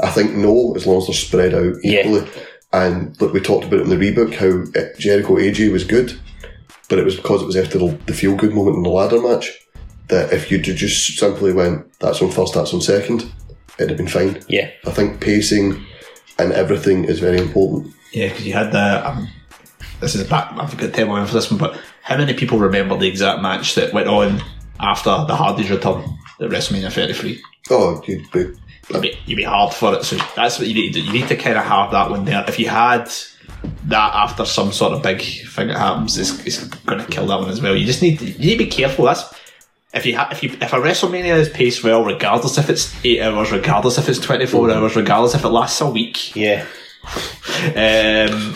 [0.00, 2.00] I think no, as long as they're spread out Yeah.
[2.00, 2.28] equally.
[2.72, 6.18] And look, we talked about it in the rebook how uh, Jericho AJ was good,
[6.88, 9.20] but it was because it was after the, the feel good moment in the ladder
[9.22, 9.50] match.
[10.08, 13.30] That if you just simply went, that's on first, that's on second,
[13.78, 14.42] it'd have been fine.
[14.48, 14.70] Yeah.
[14.86, 15.82] I think pacing
[16.38, 17.94] and everything is very important.
[18.12, 19.08] Yeah, because you had the.
[19.08, 19.28] Um,
[20.00, 20.50] this is back.
[20.52, 23.76] I've got to tell for this one, but how many people remember the exact match
[23.76, 24.42] that went on
[24.80, 26.02] after the Hardys return
[26.40, 27.42] at WrestleMania 33?
[27.70, 28.52] Oh, you'd be
[28.90, 30.04] you'd be, you'd be hard for it.
[30.04, 31.06] So that's what you need to do.
[31.06, 32.44] You need to kind of have that one there.
[32.46, 33.10] If you had
[33.84, 37.40] that after some sort of big thing that happens, it's, it's going to kill that
[37.40, 37.76] one as well.
[37.76, 39.06] You just need to, you need to be careful.
[39.06, 39.32] That's
[39.94, 43.20] if you ha- if you if a WrestleMania is paced well, regardless if it's eight
[43.20, 44.74] hours, regardless if it's twenty four mm.
[44.74, 46.34] hours, regardless if it lasts a week.
[46.34, 46.66] Yeah.
[47.64, 48.54] Um,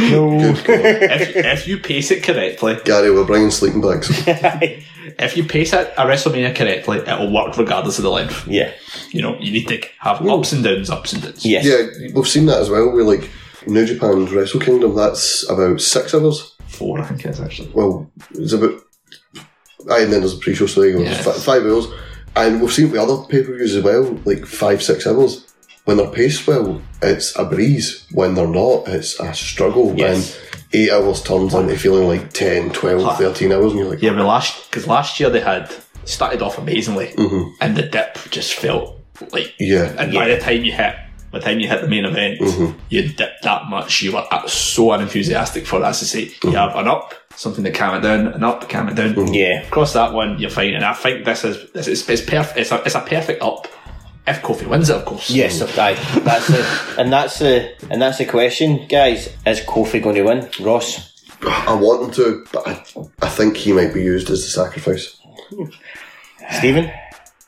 [0.00, 4.08] if, if you pace it correctly, Gary, we're bringing sleeping bags.
[4.26, 8.46] if you pace it a WrestleMania correctly, it'll work regardless of the length.
[8.46, 8.72] Yeah.
[9.10, 11.44] You know, you need to have ups and downs, ups and downs.
[11.44, 11.64] Yes.
[11.64, 12.90] yeah, we've seen that as well.
[12.90, 13.30] We're like
[13.66, 14.94] New Japan's Wrestle Kingdom.
[14.94, 16.54] That's about six hours.
[16.66, 17.70] Four, I think it is actually.
[17.74, 18.80] Well, it's about.
[19.90, 21.02] Aye, and then there's a pre-show, so there you go.
[21.02, 21.22] Yeah.
[21.22, 21.86] Fi- five hours,
[22.36, 25.46] and we've seen with other pay-per-views as well, like five, six hours.
[25.88, 28.06] When they're paced well, it's a breeze.
[28.12, 29.94] When they're not, it's a struggle.
[29.96, 30.36] Yes.
[30.36, 34.12] And eight hours turns into feeling like 10, 12, 13 hours, and you're like, Yeah,
[34.12, 35.74] but last because last year they had
[36.04, 37.52] started off amazingly, mm-hmm.
[37.62, 39.00] and the dip just felt
[39.32, 39.94] like Yeah.
[39.98, 40.94] And by the time you hit,
[41.32, 42.78] by the time you hit the main event, mm-hmm.
[42.90, 44.02] you dipped that much.
[44.02, 45.88] You were uh, so unenthusiastic for that.
[45.88, 46.50] As to say, you mm-hmm.
[46.50, 49.32] have an up, something to calm it down, an up, calm it down.
[49.32, 49.64] Yeah.
[49.70, 50.74] Cross that one, you're fine.
[50.74, 52.58] And I think this is this is it's perfect.
[52.58, 53.68] It's a it's a perfect up.
[54.28, 55.30] If Kofi wins it, of course.
[55.30, 55.94] Yes, aye.
[56.20, 59.34] That's the and that's the and that's the question, guys.
[59.46, 60.50] Is Kofi going to win?
[60.60, 61.14] Ross.
[61.42, 62.84] I want him to, but I,
[63.22, 65.18] I think he might be used as the sacrifice.
[66.50, 66.90] Stephen?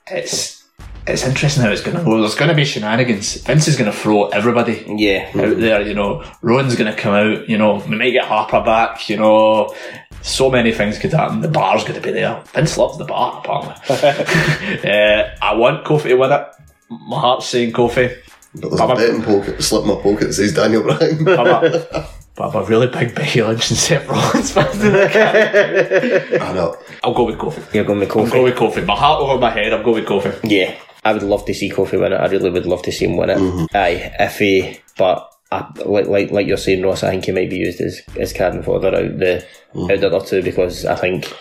[0.06, 0.64] It's
[1.06, 3.42] it's interesting how it's going to Well, There's going to be shenanigans.
[3.42, 4.84] Vince is going to throw everybody.
[4.86, 5.30] Yeah.
[5.34, 8.62] out there, you know, Rowan's going to come out, you know, we might get Harper
[8.62, 9.74] back, you know,
[10.22, 11.40] so many things could happen.
[11.40, 12.42] The bar's going to be there.
[12.52, 13.74] Vince loves the bar, apparently.
[14.90, 16.46] uh, I want Kofi to win it.
[16.90, 18.16] My heart's saying Kofi.
[18.54, 21.24] But there's Baba- a betting pocket, slip my pocket that says Daniel Bryan.
[21.24, 24.66] But I'm a, but I'm a really big Becky Lynch and Seth Rollins fan.
[26.42, 26.76] I know.
[27.04, 27.74] I'll go with Kofi.
[27.74, 28.84] You're going with I'll go with Kofi.
[28.84, 30.38] My heart over my head, I'll go with Kofi.
[30.42, 30.76] Yeah.
[31.04, 32.16] I would love to see Kofi win it.
[32.16, 33.38] I really would love to see him win it.
[33.38, 33.76] Mm-hmm.
[33.76, 37.50] Aye, if he, but I, like like like you're saying, Ross, I think he might
[37.50, 39.90] be used as as cannon fodder out the mm.
[39.90, 41.32] out the other two because I think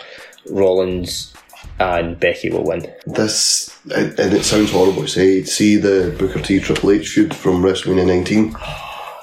[0.50, 1.34] Rollins
[1.80, 2.86] and Becky will win.
[3.06, 7.34] This, and and it sounds horrible to say, see the Booker T Triple H feud
[7.34, 8.52] from WrestleMania 19?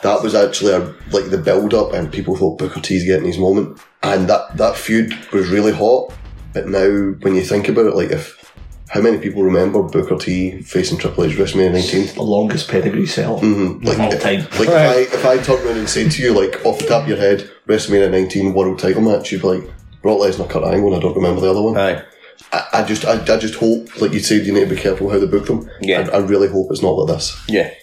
[0.03, 0.79] That was actually a,
[1.11, 3.79] like the build up, and people thought Booker T's getting his moment.
[4.03, 6.13] And that, that feud was really hot.
[6.53, 6.87] But now,
[7.21, 8.53] when you think about it, like if
[8.89, 12.15] how many people remember Booker T facing Triple H WrestleMania 19?
[12.15, 13.85] The longest pedigree sell mm-hmm.
[13.85, 14.39] Like, of all if, time.
[14.39, 17.03] like if I if I turned around and said to you, like off the top
[17.03, 19.69] of your head, WrestleMania 19 World Title match, you'd be like
[20.01, 21.77] Brock Lesnar, Kurt Angle, and I don't remember the other one.
[21.77, 22.03] Aye.
[22.51, 25.09] I, I just I, I just hope, like you said, you need to be careful
[25.09, 25.69] how they book them.
[25.81, 26.07] Yeah.
[26.11, 27.37] I, I really hope it's not like this.
[27.47, 27.73] Yeah.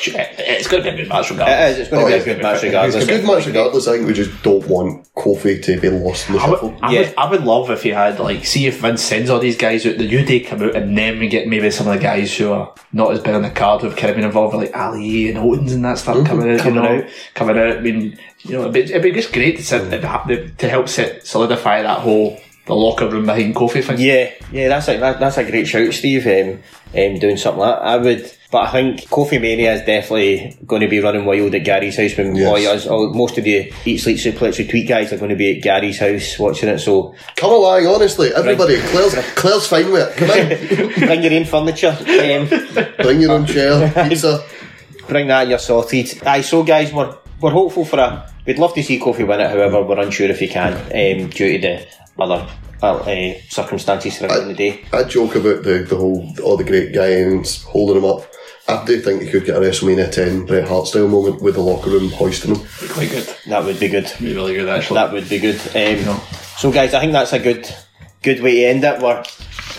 [0.00, 1.72] It's going to be a good match It regardless.
[1.72, 1.78] is.
[1.80, 2.20] It's going to Oh, be yeah.
[2.20, 3.02] a good match It's regardless.
[3.04, 3.88] a good match regardless.
[3.88, 6.78] I think we just don't want Kofi to be lost in the I would, shuffle.
[6.82, 7.00] I, Yeah.
[7.00, 9.84] would, I would love if he had like see if Vince sends all these guys
[9.86, 12.36] out the new day come out and then we get maybe some of the guys
[12.36, 14.76] who are not as big on the card who've kind of been involved with like
[14.76, 16.26] Ali and Owens and that stuff mm-hmm.
[16.26, 17.10] coming out, Coming you know, out.
[17.34, 17.76] coming out.
[17.78, 21.26] I mean, you know, it'd be, it'd be just great to sit to help set
[21.26, 22.38] solidify that whole
[22.68, 23.98] the locker room behind Kofi thing.
[23.98, 26.26] Yeah, yeah, that's a that, that's a great shout, Steve.
[26.26, 26.62] Um,
[26.96, 28.32] um, doing something like that, I would.
[28.50, 32.16] But I think Kofi Mania is definitely going to be running wild at Gary's house
[32.16, 32.48] when Yes.
[32.48, 35.56] boy, us, all, most of the Eat Sleep Suplex Retweet guys are going to be
[35.56, 36.78] at Gary's house watching it.
[36.78, 38.78] So Come along, honestly, everybody.
[38.80, 40.16] Claire's, Claire's fine with it.
[40.16, 40.28] Come
[41.08, 44.42] bring your own furniture, um, bring your own chair, pizza.
[45.08, 45.42] bring that.
[45.42, 46.22] and You're sorted.
[46.26, 48.32] Aye, so guys, we're we're hopeful for a.
[48.46, 49.50] We'd love to see Kofi win it.
[49.50, 51.86] However, we're unsure if he can um, due to the
[52.18, 52.48] other
[52.82, 54.84] uh, uh, circumstances surrounding the day.
[54.92, 58.26] I joke about the, the whole all the great guys holding him up.
[58.68, 61.62] I do think you could get a WrestleMania 10 Bret Hart style moment with the
[61.62, 62.66] locker room hoisting him.
[62.90, 63.34] Quite good.
[63.46, 64.12] That would be good.
[64.20, 64.96] Be really good actually.
[64.96, 65.58] That would be good.
[65.74, 66.20] Um,
[66.58, 67.66] So, guys, I think that's a good,
[68.22, 69.00] good way to end it.
[69.00, 69.22] We're,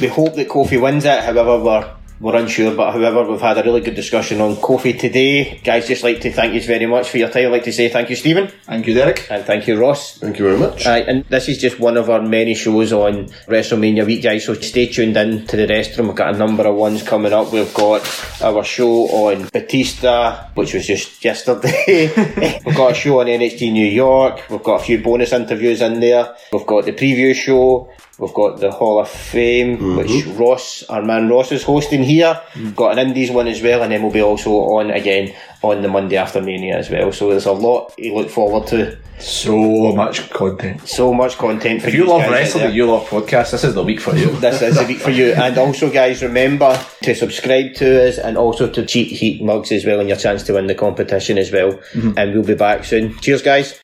[0.02, 1.20] we hope that Kofi wins it.
[1.24, 2.76] However, we're we're unsure.
[2.76, 5.88] But however, we've had a really good discussion on Kofi today, guys.
[5.88, 7.46] Just like to thank you very much for your time.
[7.48, 9.28] I'd like to say thank you, Stephen, Thank you, Derek.
[9.30, 10.18] and thank you, Ross.
[10.18, 10.86] Thank you very much.
[10.86, 14.46] Aye, and this is just one of our many shows on WrestleMania week, guys.
[14.46, 16.08] So stay tuned in to the rest of them.
[16.08, 17.52] We've got a number of ones coming up.
[17.54, 18.02] We've got
[18.42, 22.12] our show on Batista, which was just yesterday.
[22.66, 24.42] We've got a show on NXT New York.
[24.50, 26.36] We've got a few bonus interviews in there.
[26.52, 27.90] We've got the preview show.
[28.20, 32.40] We've got the Hall of Fame, which Ross, our man Ross, is hosting here.
[32.56, 35.82] We've got an Indies one as well, and then we'll be also on again on
[35.82, 37.12] the Monday after Mania as well.
[37.14, 38.98] So there's a lot to look forward to.
[39.20, 40.88] So much content.
[40.88, 44.00] So much content for If you love wrestling, you love podcasts, this is the week
[44.00, 44.32] for you.
[44.40, 45.34] This is the week for you.
[45.34, 49.86] And also, guys, remember to subscribe to us and also to cheat heat mugs as
[49.86, 51.74] well and your chance to win the competition as well.
[51.74, 52.14] Mm-hmm.
[52.18, 53.18] And we'll be back soon.
[53.18, 53.82] Cheers, guys.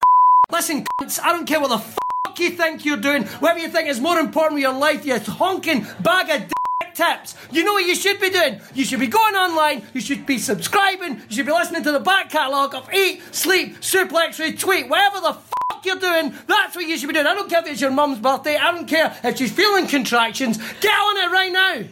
[0.50, 1.98] Listen, cunts, I don't care what the f
[2.40, 5.86] you think you're doing, whatever you think is more important with your life, you honking
[6.02, 6.54] bag of d.
[6.94, 7.36] tips.
[7.52, 8.60] You know what you should be doing?
[8.74, 12.00] You should be going online, you should be subscribing, you should be listening to the
[12.00, 16.98] back catalogue of Eat, Sleep, Suplex, Retweet, whatever the fuck you're doing, that's what you
[16.98, 17.28] should be doing.
[17.28, 20.58] I don't care if it's your mum's birthday, I don't care if she's feeling contractions.
[20.80, 21.84] Get on it right now!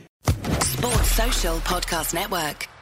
[0.62, 2.73] Sports Social Podcast Network.